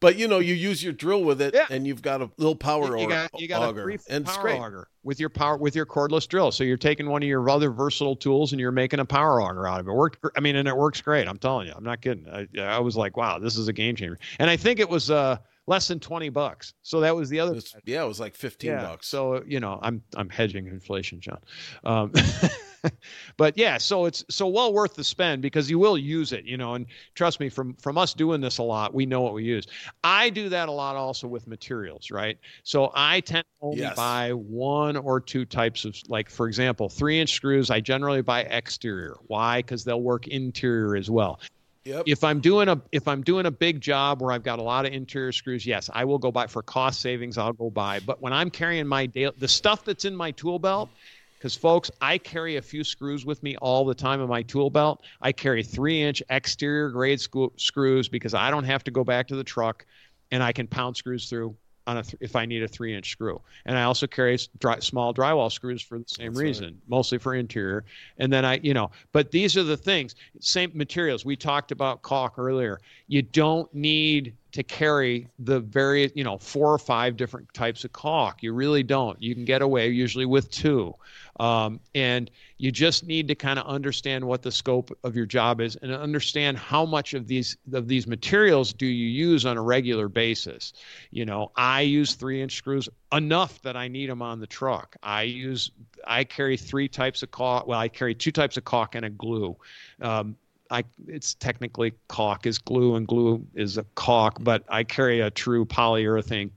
But 0.00 0.16
you 0.16 0.28
know, 0.28 0.38
you 0.38 0.54
use 0.54 0.82
your 0.82 0.92
drill 0.92 1.22
with 1.24 1.40
it, 1.40 1.54
Yeah. 1.54 1.66
and 1.70 1.86
you've 1.86 2.02
got 2.02 2.22
a 2.22 2.30
little 2.36 2.56
power 2.56 2.96
you 2.98 3.08
got 3.08 3.30
you 3.40 3.48
got 3.48 3.62
auger, 3.62 3.80
a 3.80 3.84
free 3.84 3.98
and 4.08 4.24
power 4.24 4.50
auger 4.50 4.88
with 5.02 5.18
your 5.20 5.28
power 5.30 5.56
with 5.56 5.74
your 5.74 5.86
cordless 5.86 6.28
drill. 6.28 6.52
So 6.52 6.64
you're 6.64 6.76
taking 6.76 7.08
one 7.08 7.22
of 7.22 7.28
your 7.28 7.48
other 7.48 7.70
versatile 7.70 8.16
tools 8.16 8.52
and 8.52 8.60
you're 8.60 8.72
making 8.72 9.00
a 9.00 9.04
power 9.04 9.40
auger 9.40 9.66
out 9.66 9.80
of 9.80 9.86
it. 9.86 9.90
it 9.90 9.94
worked. 9.94 10.18
I 10.36 10.40
mean, 10.40 10.56
and 10.56 10.68
it 10.68 10.76
works 10.76 11.00
great. 11.00 11.26
I'm 11.26 11.38
telling 11.38 11.66
you. 11.66 11.72
I'm 11.76 11.84
not 11.84 12.00
kidding. 12.00 12.26
I, 12.28 12.46
I 12.60 12.78
was 12.78 12.96
like, 12.96 13.16
wow, 13.16 13.38
this 13.38 13.56
is 13.56 13.68
a 13.68 13.72
game 13.72 13.96
changer. 13.96 14.18
And 14.38 14.50
I 14.50 14.56
think 14.56 14.80
it 14.80 14.88
was 14.88 15.10
uh, 15.10 15.38
less 15.66 15.88
than 15.88 16.00
20 16.00 16.28
bucks. 16.30 16.74
So 16.82 17.00
that 17.00 17.14
was 17.14 17.28
the 17.28 17.40
other. 17.40 17.60
Yeah, 17.84 18.04
it 18.04 18.08
was 18.08 18.20
like 18.20 18.34
fifteen 18.34 18.72
yeah. 18.72 18.82
bucks. 18.82 19.08
So 19.08 19.42
you 19.46 19.60
know, 19.60 19.78
I'm 19.82 20.02
I'm 20.16 20.28
hedging 20.28 20.66
inflation, 20.66 21.20
John. 21.20 21.38
Um, 21.84 22.12
but 23.36 23.56
yeah, 23.58 23.78
so 23.78 24.04
it's 24.06 24.24
so 24.30 24.46
well 24.48 24.72
worth 24.72 24.94
the 24.94 25.04
spend 25.04 25.42
because 25.42 25.70
you 25.70 25.78
will 25.78 25.98
use 25.98 26.32
it, 26.32 26.44
you 26.44 26.56
know. 26.56 26.74
And 26.74 26.86
trust 27.14 27.40
me, 27.40 27.48
from 27.48 27.74
from 27.74 27.98
us 27.98 28.14
doing 28.14 28.40
this 28.40 28.58
a 28.58 28.62
lot, 28.62 28.94
we 28.94 29.06
know 29.06 29.20
what 29.20 29.34
we 29.34 29.44
use. 29.44 29.66
I 30.04 30.30
do 30.30 30.48
that 30.50 30.68
a 30.68 30.72
lot 30.72 30.96
also 30.96 31.28
with 31.28 31.46
materials, 31.46 32.10
right? 32.10 32.38
So 32.62 32.90
I 32.94 33.20
tend 33.20 33.44
to 33.44 33.66
only 33.66 33.88
Yes. 33.88 33.96
buy 33.96 34.32
one 34.32 34.96
or 34.96 35.20
two 35.20 35.44
types 35.44 35.84
of, 35.84 35.96
like 36.08 36.30
for 36.30 36.46
example, 36.46 36.88
three 36.88 37.18
inch 37.20 37.32
screws. 37.32 37.70
I 37.70 37.80
generally 37.80 38.22
buy 38.22 38.42
exterior. 38.42 39.16
Why? 39.26 39.58
Because 39.60 39.84
they'll 39.84 40.02
work 40.02 40.28
interior 40.28 40.96
as 40.96 41.10
well 41.10 41.40
Yep. 41.84 42.06
if 42.06 42.24
I'm 42.24 42.40
doing 42.40 42.68
a 42.68 42.80
if 42.92 43.06
I'm 43.08 43.22
doing 43.22 43.46
a 43.46 43.50
big 43.50 43.80
job 43.80 44.22
where 44.22 44.32
I've 44.32 44.42
got 44.42 44.58
a 44.58 44.62
lot 44.62 44.86
of 44.86 44.92
interior 44.92 45.32
screws, 45.32 45.66
yes, 45.66 45.90
I 45.92 46.04
will 46.04 46.18
go 46.18 46.30
buy 46.32 46.46
for 46.46 46.62
cost 46.62 47.00
savings. 47.00 47.36
I'll 47.38 47.52
go 47.52 47.70
buy. 47.70 48.00
But 48.00 48.22
when 48.22 48.32
I'm 48.32 48.50
carrying 48.50 48.86
my 48.86 49.06
daily 49.06 49.34
the 49.36 49.48
stuff 49.48 49.84
that's 49.84 50.04
in 50.04 50.16
my 50.16 50.30
tool 50.32 50.58
belt, 50.58 50.90
because 51.38 51.54
folks, 51.56 51.90
I 52.00 52.18
carry 52.18 52.56
a 52.56 52.62
few 52.62 52.82
screws 52.84 53.24
with 53.24 53.42
me 53.42 53.56
all 53.58 53.84
the 53.84 53.94
time 53.94 54.20
in 54.20 54.28
my 54.28 54.42
tool 54.42 54.70
belt. 54.70 55.02
I 55.22 55.32
carry 55.32 55.62
three 55.62 56.02
inch 56.02 56.22
exterior 56.30 56.90
grade 56.90 57.20
screw, 57.20 57.52
screws 57.56 58.08
because 58.08 58.34
I 58.34 58.50
don't 58.50 58.64
have 58.64 58.82
to 58.84 58.90
go 58.90 59.04
back 59.04 59.28
to 59.28 59.36
the 59.36 59.44
truck, 59.44 59.86
and 60.30 60.42
I 60.42 60.52
can 60.52 60.66
pound 60.66 60.96
screws 60.96 61.28
through. 61.28 61.54
on 61.86 61.96
a 61.96 62.02
th- 62.02 62.16
if 62.20 62.36
I 62.36 62.44
need 62.44 62.62
a 62.62 62.68
three 62.68 62.94
inch 62.94 63.10
screw. 63.12 63.40
And 63.64 63.78
I 63.78 63.84
also 63.84 64.06
carry 64.06 64.36
dry, 64.58 64.78
small 64.80 65.14
drywall 65.14 65.50
screws 65.50 65.80
for 65.80 65.98
the 65.98 66.04
same 66.06 66.32
That's 66.34 66.42
reason, 66.42 66.64
right. 66.64 66.74
mostly 66.86 67.16
for 67.16 67.34
interior. 67.34 67.86
And 68.18 68.30
then 68.30 68.44
I, 68.44 68.60
you 68.62 68.74
know, 68.74 68.90
but 69.12 69.30
these 69.30 69.56
are 69.56 69.62
the 69.62 69.76
things. 69.78 70.14
Same 70.38 70.70
materials. 70.74 71.24
We 71.24 71.34
talked 71.34 71.72
about 71.72 72.02
caulk 72.02 72.34
earlier. 72.38 72.78
You 73.06 73.22
don't 73.22 73.72
need 73.72 74.34
to 74.52 74.62
carry 74.62 75.28
the 75.38 75.60
various, 75.60 76.12
you 76.14 76.24
know, 76.24 76.36
four 76.36 76.72
or 76.72 76.78
five 76.78 77.16
different 77.16 77.52
types 77.54 77.84
of 77.84 77.92
caulk. 77.92 78.42
You 78.42 78.52
really 78.52 78.82
don't. 78.82 79.20
You 79.22 79.34
can 79.34 79.46
get 79.46 79.62
away 79.62 79.88
usually 79.88 80.26
with 80.26 80.50
two. 80.50 80.94
Um, 81.38 81.80
and 81.94 82.30
you 82.56 82.72
just 82.72 83.06
need 83.06 83.28
to 83.28 83.34
kind 83.34 83.58
of 83.58 83.66
understand 83.66 84.24
what 84.24 84.42
the 84.42 84.50
scope 84.50 84.96
of 85.04 85.14
your 85.14 85.26
job 85.26 85.60
is 85.60 85.76
and 85.76 85.92
understand 85.92 86.58
how 86.58 86.84
much 86.84 87.14
of 87.14 87.28
these 87.28 87.56
of 87.72 87.86
these 87.86 88.06
materials 88.06 88.72
do 88.72 88.86
you 88.86 89.06
use 89.06 89.46
on 89.46 89.56
a 89.56 89.62
regular 89.62 90.08
basis. 90.08 90.72
You 91.10 91.24
know, 91.24 91.52
I 91.56 91.82
use 91.82 92.14
three 92.14 92.42
inch 92.42 92.56
screws 92.56 92.88
enough 93.12 93.62
that 93.62 93.76
I 93.76 93.88
need 93.88 94.10
them 94.10 94.22
on 94.22 94.40
the 94.40 94.46
truck. 94.46 94.96
I 95.02 95.22
use 95.22 95.70
I 96.06 96.24
carry 96.24 96.56
three 96.56 96.88
types 96.88 97.22
of 97.22 97.30
caulk. 97.30 97.66
Well, 97.66 97.78
I 97.78 97.88
carry 97.88 98.14
two 98.14 98.32
types 98.32 98.56
of 98.56 98.64
caulk 98.64 98.94
and 98.94 99.04
a 99.04 99.10
glue. 99.10 99.56
Um, 100.00 100.36
I 100.70 100.84
it's 101.06 101.34
technically 101.34 101.94
caulk 102.08 102.46
is 102.46 102.58
glue 102.58 102.96
and 102.96 103.06
glue 103.06 103.46
is 103.54 103.78
a 103.78 103.84
caulk, 103.94 104.38
but 104.40 104.64
I 104.68 104.84
carry 104.84 105.20
a 105.20 105.30
true 105.30 105.64
polyurethane 105.64 106.50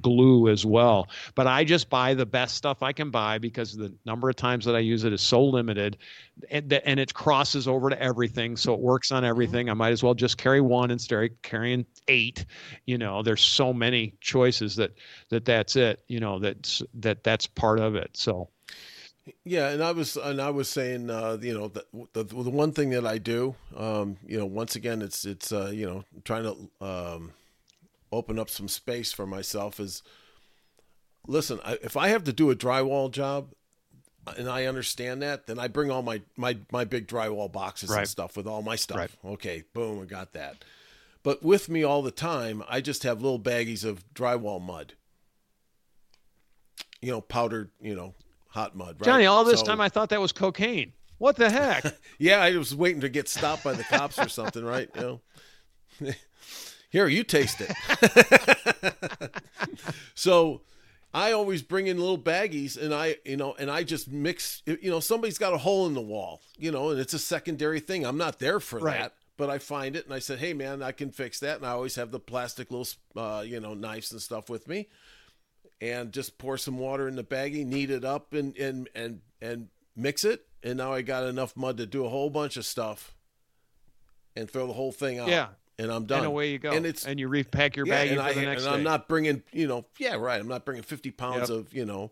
glue 0.00 0.48
as 0.48 0.64
well. 0.64 1.08
But 1.34 1.46
I 1.46 1.64
just 1.64 1.90
buy 1.90 2.14
the 2.14 2.26
best 2.26 2.54
stuff 2.54 2.82
I 2.82 2.92
can 2.92 3.10
buy 3.10 3.38
because 3.38 3.76
the 3.76 3.92
number 4.06 4.30
of 4.30 4.36
times 4.36 4.64
that 4.64 4.74
I 4.74 4.78
use 4.78 5.04
it 5.04 5.12
is 5.12 5.20
so 5.20 5.44
limited, 5.44 5.98
and, 6.50 6.72
and 6.72 6.98
it 6.98 7.12
crosses 7.12 7.68
over 7.68 7.90
to 7.90 8.02
everything, 8.02 8.56
so 8.56 8.72
it 8.72 8.80
works 8.80 9.12
on 9.12 9.22
mm-hmm. 9.22 9.30
everything. 9.30 9.68
I 9.70 9.74
might 9.74 9.92
as 9.92 10.02
well 10.02 10.14
just 10.14 10.38
carry 10.38 10.60
one 10.60 10.90
instead 10.90 11.22
of 11.22 11.42
carrying 11.42 11.84
eight. 12.08 12.46
You 12.86 12.96
know, 12.96 13.22
there's 13.22 13.42
so 13.42 13.72
many 13.72 14.14
choices 14.20 14.76
that 14.76 14.92
that 15.28 15.44
that's 15.44 15.76
it. 15.76 16.02
You 16.08 16.20
know, 16.20 16.38
that's 16.38 16.82
that 16.94 17.22
that's 17.22 17.46
part 17.46 17.80
of 17.80 17.94
it. 17.94 18.10
So. 18.14 18.48
Yeah, 19.44 19.70
and 19.70 19.82
I 19.82 19.92
was 19.92 20.16
and 20.16 20.40
I 20.40 20.50
was 20.50 20.68
saying, 20.68 21.10
uh, 21.10 21.38
you 21.40 21.52
know, 21.52 21.68
the, 21.68 21.84
the, 22.12 22.24
the 22.24 22.50
one 22.50 22.72
thing 22.72 22.90
that 22.90 23.06
I 23.06 23.18
do, 23.18 23.54
um, 23.76 24.16
you 24.26 24.38
know, 24.38 24.46
once 24.46 24.76
again, 24.76 25.02
it's 25.02 25.24
it's 25.24 25.52
uh, 25.52 25.70
you 25.72 25.86
know 25.86 26.04
trying 26.24 26.44
to 26.44 26.86
um, 26.86 27.32
open 28.12 28.38
up 28.38 28.50
some 28.50 28.68
space 28.68 29.12
for 29.12 29.26
myself 29.26 29.80
is. 29.80 30.02
Listen, 31.26 31.60
I, 31.62 31.76
if 31.82 31.94
I 31.94 32.08
have 32.08 32.24
to 32.24 32.32
do 32.32 32.50
a 32.50 32.56
drywall 32.56 33.10
job, 33.10 33.52
and 34.36 34.48
I 34.48 34.64
understand 34.64 35.22
that, 35.22 35.46
then 35.46 35.58
I 35.58 35.68
bring 35.68 35.90
all 35.90 36.02
my 36.02 36.22
my 36.36 36.56
my 36.70 36.84
big 36.84 37.06
drywall 37.06 37.50
boxes 37.50 37.90
right. 37.90 38.00
and 38.00 38.08
stuff 38.08 38.36
with 38.36 38.46
all 38.46 38.62
my 38.62 38.76
stuff. 38.76 38.96
Right. 38.96 39.10
Okay, 39.24 39.64
boom, 39.72 40.02
I 40.02 40.04
got 40.06 40.32
that. 40.32 40.64
But 41.22 41.42
with 41.42 41.68
me 41.68 41.82
all 41.82 42.02
the 42.02 42.10
time, 42.10 42.62
I 42.68 42.80
just 42.80 43.02
have 43.02 43.22
little 43.22 43.40
baggies 43.40 43.84
of 43.84 44.04
drywall 44.14 44.60
mud. 44.60 44.94
You 47.00 47.12
know, 47.12 47.20
powdered, 47.20 47.70
you 47.80 47.94
know, 47.94 48.14
hot 48.58 48.76
mud. 48.76 48.96
Right? 48.98 49.04
Johnny, 49.04 49.26
all 49.26 49.44
this 49.44 49.60
so, 49.60 49.66
time 49.66 49.80
I 49.80 49.88
thought 49.88 50.08
that 50.10 50.20
was 50.20 50.32
cocaine. 50.32 50.92
What 51.18 51.36
the 51.36 51.50
heck? 51.50 51.84
yeah, 52.18 52.40
I 52.40 52.56
was 52.56 52.74
waiting 52.74 53.00
to 53.02 53.08
get 53.08 53.28
stopped 53.28 53.64
by 53.64 53.72
the 53.72 53.84
cops 53.84 54.18
or 54.18 54.28
something, 54.28 54.64
right? 54.64 54.88
You 54.94 55.00
know. 55.00 55.20
Here, 56.90 57.06
you 57.06 57.22
taste 57.22 57.60
it. 57.60 59.32
so 60.14 60.62
I 61.12 61.32
always 61.32 61.62
bring 61.62 61.86
in 61.86 61.98
little 61.98 62.18
baggies 62.18 62.80
and 62.80 62.94
I, 62.94 63.16
you 63.26 63.36
know, 63.36 63.54
and 63.58 63.70
I 63.70 63.82
just 63.82 64.10
mix, 64.10 64.62
you 64.64 64.90
know, 64.90 65.00
somebody's 65.00 65.36
got 65.36 65.52
a 65.52 65.58
hole 65.58 65.86
in 65.86 65.92
the 65.92 66.00
wall, 66.00 66.40
you 66.56 66.70
know, 66.70 66.90
and 66.90 66.98
it's 66.98 67.12
a 67.12 67.18
secondary 67.18 67.80
thing. 67.80 68.06
I'm 68.06 68.16
not 68.16 68.38
there 68.38 68.58
for 68.58 68.78
right. 68.78 69.00
that, 69.00 69.14
but 69.36 69.50
I 69.50 69.58
find 69.58 69.96
it 69.96 70.06
and 70.06 70.14
I 70.14 70.18
said, 70.18 70.38
hey, 70.38 70.54
man, 70.54 70.82
I 70.82 70.92
can 70.92 71.10
fix 71.10 71.40
that. 71.40 71.58
And 71.58 71.66
I 71.66 71.70
always 71.70 71.96
have 71.96 72.10
the 72.10 72.20
plastic 72.20 72.70
little, 72.70 72.88
uh, 73.14 73.42
you 73.42 73.60
know, 73.60 73.74
knives 73.74 74.10
and 74.12 74.22
stuff 74.22 74.48
with 74.48 74.66
me 74.66 74.88
and 75.80 76.12
just 76.12 76.38
pour 76.38 76.56
some 76.56 76.78
water 76.78 77.08
in 77.08 77.16
the 77.16 77.24
baggie, 77.24 77.64
knead 77.64 77.90
it 77.90 78.04
up, 78.04 78.32
and 78.32 78.56
and 78.56 78.88
and 78.94 79.20
and 79.40 79.68
mix 79.96 80.24
it. 80.24 80.46
And 80.62 80.78
now 80.78 80.92
I 80.92 81.02
got 81.02 81.24
enough 81.24 81.56
mud 81.56 81.76
to 81.76 81.86
do 81.86 82.04
a 82.04 82.08
whole 82.08 82.30
bunch 82.30 82.56
of 82.56 82.64
stuff, 82.64 83.14
and 84.34 84.50
throw 84.50 84.66
the 84.66 84.72
whole 84.72 84.92
thing 84.92 85.18
out. 85.18 85.28
Yeah, 85.28 85.48
and 85.78 85.90
I'm 85.90 86.06
done. 86.06 86.18
And 86.18 86.26
away 86.26 86.50
you 86.50 86.58
go. 86.58 86.72
And 86.72 86.84
it's 86.84 87.06
and 87.06 87.20
you 87.20 87.28
repack 87.28 87.76
your 87.76 87.86
yeah, 87.86 88.06
baggie 88.06 88.16
for 88.16 88.22
I, 88.22 88.32
the 88.32 88.42
next 88.42 88.64
and 88.64 88.72
day. 88.72 88.78
I'm 88.78 88.82
not 88.82 89.08
bringing, 89.08 89.42
you 89.52 89.66
know, 89.66 89.86
yeah, 89.98 90.14
right. 90.14 90.40
I'm 90.40 90.48
not 90.48 90.64
bringing 90.64 90.82
50 90.82 91.10
pounds 91.12 91.50
yep. 91.50 91.58
of 91.58 91.74
you 91.74 91.84
know 91.84 92.10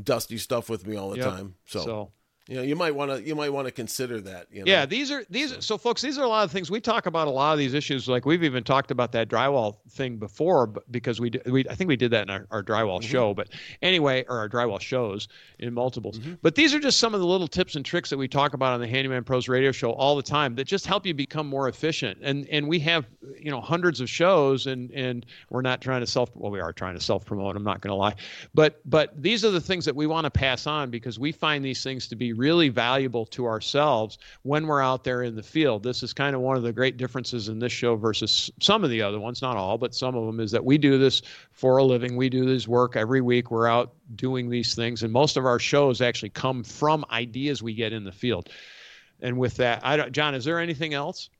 dusty 0.00 0.38
stuff 0.38 0.68
with 0.68 0.86
me 0.86 0.96
all 0.96 1.10
the 1.10 1.18
yep. 1.18 1.28
time. 1.28 1.54
So. 1.66 1.80
so 1.80 2.12
you 2.46 2.56
know 2.56 2.62
you 2.62 2.76
might 2.76 2.94
want 2.94 3.10
to 3.10 3.26
you 3.26 3.34
might 3.34 3.50
want 3.50 3.66
to 3.66 3.72
consider 3.72 4.20
that 4.20 4.46
you 4.52 4.60
know? 4.60 4.70
yeah 4.70 4.84
these 4.84 5.10
are 5.10 5.24
these 5.30 5.52
so. 5.52 5.60
so 5.60 5.78
folks 5.78 6.02
these 6.02 6.18
are 6.18 6.24
a 6.24 6.28
lot 6.28 6.44
of 6.44 6.50
things 6.50 6.70
we 6.70 6.80
talk 6.80 7.06
about 7.06 7.26
a 7.26 7.30
lot 7.30 7.52
of 7.52 7.58
these 7.58 7.72
issues 7.72 8.06
like 8.06 8.26
we've 8.26 8.44
even 8.44 8.62
talked 8.62 8.90
about 8.90 9.12
that 9.12 9.28
drywall 9.28 9.76
thing 9.90 10.16
before 10.16 10.66
because 10.90 11.20
we 11.20 11.30
we 11.46 11.66
i 11.70 11.74
think 11.74 11.88
we 11.88 11.96
did 11.96 12.10
that 12.10 12.22
in 12.22 12.30
our, 12.30 12.46
our 12.50 12.62
drywall 12.62 13.00
mm-hmm. 13.00 13.10
show 13.10 13.32
but 13.32 13.48
anyway 13.80 14.24
or 14.28 14.38
our 14.38 14.48
drywall 14.48 14.78
shows 14.78 15.28
in 15.58 15.72
multiples 15.72 16.18
mm-hmm. 16.18 16.34
but 16.42 16.54
these 16.54 16.74
are 16.74 16.78
just 16.78 16.98
some 16.98 17.14
of 17.14 17.20
the 17.20 17.26
little 17.26 17.48
tips 17.48 17.76
and 17.76 17.84
tricks 17.84 18.10
that 18.10 18.18
we 18.18 18.28
talk 18.28 18.52
about 18.52 18.74
on 18.74 18.80
the 18.80 18.88
handyman 18.88 19.24
pros 19.24 19.48
radio 19.48 19.72
show 19.72 19.92
all 19.92 20.14
the 20.14 20.22
time 20.22 20.54
that 20.54 20.66
just 20.66 20.86
help 20.86 21.06
you 21.06 21.14
become 21.14 21.46
more 21.46 21.68
efficient 21.68 22.18
and 22.20 22.46
and 22.48 22.68
we 22.68 22.78
have 22.78 23.06
you 23.38 23.50
know 23.50 23.60
hundreds 23.60 24.02
of 24.02 24.10
shows 24.10 24.66
and 24.66 24.90
and 24.90 25.24
we're 25.48 25.62
not 25.62 25.80
trying 25.80 26.00
to 26.00 26.06
self 26.06 26.30
well 26.36 26.50
we 26.50 26.60
are 26.60 26.74
trying 26.74 26.94
to 26.94 27.00
self 27.00 27.24
promote 27.24 27.56
i'm 27.56 27.64
not 27.64 27.80
going 27.80 27.90
to 27.90 27.94
lie 27.94 28.14
but 28.52 28.80
but 28.84 29.10
these 29.22 29.46
are 29.46 29.50
the 29.50 29.60
things 29.60 29.86
that 29.86 29.96
we 29.96 30.06
want 30.06 30.24
to 30.26 30.30
pass 30.30 30.66
on 30.66 30.90
because 30.90 31.18
we 31.18 31.32
find 31.32 31.64
these 31.64 31.82
things 31.82 32.06
to 32.06 32.14
be 32.14 32.33
really 32.34 32.68
valuable 32.68 33.24
to 33.26 33.46
ourselves 33.46 34.18
when 34.42 34.66
we're 34.66 34.82
out 34.82 35.04
there 35.04 35.22
in 35.22 35.34
the 35.34 35.42
field. 35.42 35.82
This 35.82 36.02
is 36.02 36.12
kind 36.12 36.34
of 36.34 36.42
one 36.42 36.56
of 36.56 36.62
the 36.62 36.72
great 36.72 36.96
differences 36.96 37.48
in 37.48 37.58
this 37.58 37.72
show 37.72 37.96
versus 37.96 38.50
some 38.60 38.84
of 38.84 38.90
the 38.90 39.02
other 39.02 39.18
ones, 39.18 39.40
not 39.42 39.56
all, 39.56 39.78
but 39.78 39.94
some 39.94 40.14
of 40.14 40.26
them, 40.26 40.40
is 40.40 40.50
that 40.50 40.64
we 40.64 40.78
do 40.78 40.98
this 40.98 41.22
for 41.52 41.78
a 41.78 41.84
living. 41.84 42.16
We 42.16 42.28
do 42.28 42.44
this 42.44 42.68
work 42.68 42.96
every 42.96 43.20
week. 43.20 43.50
We're 43.50 43.68
out 43.68 43.94
doing 44.16 44.50
these 44.50 44.74
things, 44.74 45.02
and 45.02 45.12
most 45.12 45.36
of 45.36 45.46
our 45.46 45.58
shows 45.58 46.00
actually 46.00 46.30
come 46.30 46.64
from 46.64 47.04
ideas 47.10 47.62
we 47.62 47.74
get 47.74 47.92
in 47.92 48.04
the 48.04 48.12
field. 48.12 48.50
And 49.20 49.38
with 49.38 49.56
that, 49.56 49.84
I 49.84 49.96
don't, 49.96 50.12
John, 50.12 50.34
is 50.34 50.44
there 50.44 50.58
anything 50.58 50.92
else? 50.92 51.30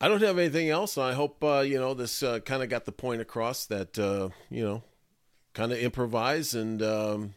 I 0.00 0.08
don't 0.08 0.22
have 0.22 0.38
anything 0.38 0.68
else. 0.68 0.98
I 0.98 1.14
hope 1.14 1.42
uh, 1.42 1.60
you 1.60 1.78
know 1.78 1.94
this 1.94 2.22
uh, 2.22 2.40
kind 2.40 2.62
of 2.62 2.68
got 2.68 2.84
the 2.84 2.92
point 2.92 3.22
across 3.22 3.66
that 3.66 3.98
uh, 3.98 4.28
you 4.50 4.62
know, 4.62 4.82
kind 5.54 5.72
of 5.72 5.78
improvise 5.78 6.54
and 6.54 6.82
um, 6.82 7.34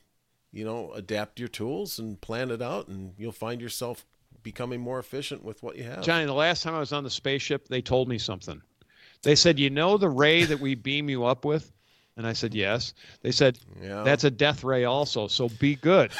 you 0.51 0.65
know, 0.65 0.91
adapt 0.93 1.39
your 1.39 1.49
tools 1.49 1.99
and 1.99 2.19
plan 2.21 2.51
it 2.51 2.61
out, 2.61 2.87
and 2.87 3.13
you'll 3.17 3.31
find 3.31 3.61
yourself 3.61 4.05
becoming 4.41 4.79
more 4.79 4.99
efficient 4.99 5.43
with 5.43 5.61
what 5.61 5.75
you 5.75 5.83
have. 5.83 6.01
Johnny, 6.01 6.25
the 6.25 6.33
last 6.33 6.63
time 6.63 6.73
I 6.73 6.79
was 6.79 6.93
on 6.93 7.03
the 7.03 7.09
spaceship, 7.09 7.67
they 7.67 7.81
told 7.81 8.07
me 8.07 8.17
something. 8.17 8.61
They 9.21 9.35
said, 9.35 9.59
"You 9.59 9.69
know 9.69 9.97
the 9.97 10.09
ray 10.09 10.45
that 10.45 10.59
we 10.59 10.75
beam 10.75 11.09
you 11.09 11.25
up 11.25 11.45
with?" 11.45 11.71
And 12.15 12.25
I 12.25 12.33
said, 12.33 12.53
"Yes." 12.53 12.93
They 13.21 13.31
said, 13.31 13.59
yeah. 13.81 14.03
"That's 14.03 14.23
a 14.23 14.31
death 14.31 14.63
ray 14.63 14.85
also, 14.85 15.27
so 15.27 15.49
be 15.49 15.75
good." 15.75 16.11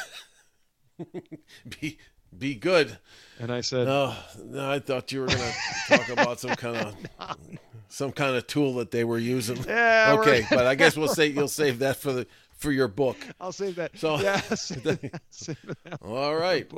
be 1.80 1.98
be 2.38 2.56
good. 2.56 2.98
And 3.40 3.52
I 3.52 3.62
said, 3.62 3.88
"No, 3.88 4.16
no 4.44 4.70
I 4.70 4.80
thought 4.80 5.12
you 5.12 5.22
were 5.22 5.28
going 5.28 5.40
to 5.40 5.98
talk 5.98 6.10
about 6.14 6.40
some 6.40 6.56
kind 6.56 6.78
of 6.78 6.96
some 7.88 8.12
kind 8.12 8.36
of 8.36 8.48
tool 8.48 8.76
that 8.76 8.92
they 8.92 9.06
were 9.06 9.18
using." 9.18 9.64
Yeah. 9.64 10.18
Okay, 10.20 10.46
but 10.50 10.68
I 10.68 10.76
guess 10.76 10.98
we'll 10.98 11.08
say 11.08 11.28
you'll 11.28 11.48
save 11.48 11.80
that 11.80 11.98
for 11.98 12.12
the 12.12 12.28
for 12.60 12.74
your 12.74 12.90
book. 12.90 13.18
I'll 13.40 13.54
save 13.54 13.76
that. 13.76 13.98
So 13.98 14.20
yes. 14.20 14.78
all 16.02 16.36
right. 16.36 16.70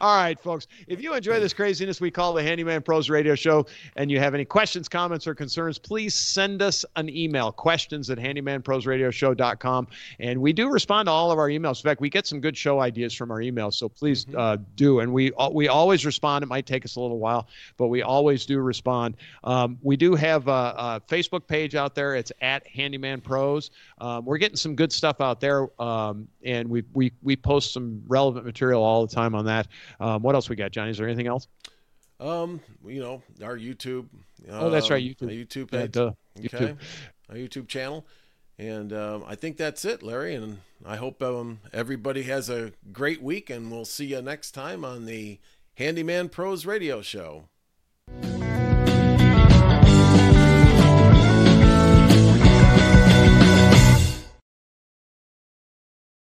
All 0.00 0.16
right, 0.16 0.38
folks. 0.38 0.66
If 0.88 1.00
you 1.00 1.14
enjoy 1.14 1.38
this 1.38 1.54
craziness 1.54 2.00
we 2.00 2.10
call 2.10 2.34
the 2.34 2.42
Handyman 2.42 2.82
Pros 2.82 3.08
Radio 3.08 3.36
Show, 3.36 3.66
and 3.96 4.10
you 4.10 4.18
have 4.18 4.34
any 4.34 4.44
questions, 4.44 4.88
comments, 4.88 5.26
or 5.26 5.34
concerns, 5.34 5.78
please 5.78 6.14
send 6.14 6.60
us 6.60 6.84
an 6.96 7.08
email: 7.08 7.52
questions 7.52 8.10
at 8.10 8.18
handymanprosradioshow.com. 8.18 9.86
And 10.18 10.40
we 10.40 10.52
do 10.52 10.68
respond 10.68 11.06
to 11.06 11.12
all 11.12 11.30
of 11.30 11.38
our 11.38 11.48
emails. 11.48 11.78
In 11.78 11.88
fact, 11.88 12.00
we 12.00 12.10
get 12.10 12.26
some 12.26 12.40
good 12.40 12.56
show 12.56 12.80
ideas 12.80 13.14
from 13.14 13.30
our 13.30 13.38
emails, 13.38 13.74
so 13.74 13.88
please 13.88 14.24
mm-hmm. 14.24 14.38
uh, 14.38 14.56
do. 14.74 15.00
And 15.00 15.12
we 15.12 15.32
we 15.52 15.68
always 15.68 16.04
respond. 16.04 16.42
It 16.42 16.46
might 16.46 16.66
take 16.66 16.84
us 16.84 16.96
a 16.96 17.00
little 17.00 17.20
while, 17.20 17.46
but 17.76 17.86
we 17.86 18.02
always 18.02 18.44
do 18.44 18.58
respond. 18.58 19.16
Um, 19.44 19.78
we 19.82 19.96
do 19.96 20.16
have 20.16 20.48
a, 20.48 20.50
a, 20.50 21.02
Facebook 21.08 21.46
page 21.46 21.74
out 21.74 21.94
there. 21.94 22.16
It's 22.16 22.32
at 22.40 22.66
Handyman 22.66 23.20
Pros. 23.20 23.70
Um, 24.00 24.24
we're 24.24 24.38
getting 24.38 24.56
some 24.56 24.74
good 24.74 24.92
stuff 24.92 25.11
stuff 25.12 25.24
out 25.24 25.40
there, 25.40 25.68
um, 25.80 26.28
and 26.44 26.68
we, 26.68 26.84
we 26.92 27.12
we 27.22 27.36
post 27.36 27.72
some 27.72 28.02
relevant 28.06 28.44
material 28.44 28.82
all 28.82 29.06
the 29.06 29.14
time 29.14 29.34
on 29.34 29.46
that. 29.46 29.68
Um, 30.00 30.22
what 30.22 30.34
else 30.34 30.48
we 30.48 30.56
got, 30.56 30.70
Johnny? 30.70 30.90
Is 30.90 30.98
there 30.98 31.06
anything 31.06 31.26
else? 31.26 31.48
Um, 32.20 32.60
you 32.86 33.00
know, 33.00 33.22
our 33.42 33.56
YouTube. 33.56 34.06
oh, 34.48 34.70
that's 34.70 34.90
right, 34.90 35.02
YouTube. 35.02 35.46
YouTube 35.46 35.70
page. 35.70 35.96
Yeah, 35.96 36.02
okay, 36.38 36.72
YouTube. 36.72 36.76
our 37.28 37.36
YouTube 37.36 37.68
channel, 37.68 38.06
and 38.58 38.92
um, 38.92 39.24
I 39.26 39.34
think 39.34 39.56
that's 39.56 39.84
it, 39.84 40.02
Larry. 40.02 40.34
And 40.34 40.58
I 40.84 40.96
hope 40.96 41.22
um, 41.22 41.60
everybody 41.72 42.22
has 42.24 42.48
a 42.48 42.72
great 42.92 43.22
week, 43.22 43.50
and 43.50 43.70
we'll 43.70 43.84
see 43.84 44.06
you 44.06 44.22
next 44.22 44.52
time 44.52 44.84
on 44.84 45.06
the 45.06 45.38
Handyman 45.74 46.28
Pros 46.28 46.64
Radio 46.64 47.02
Show. 47.02 47.48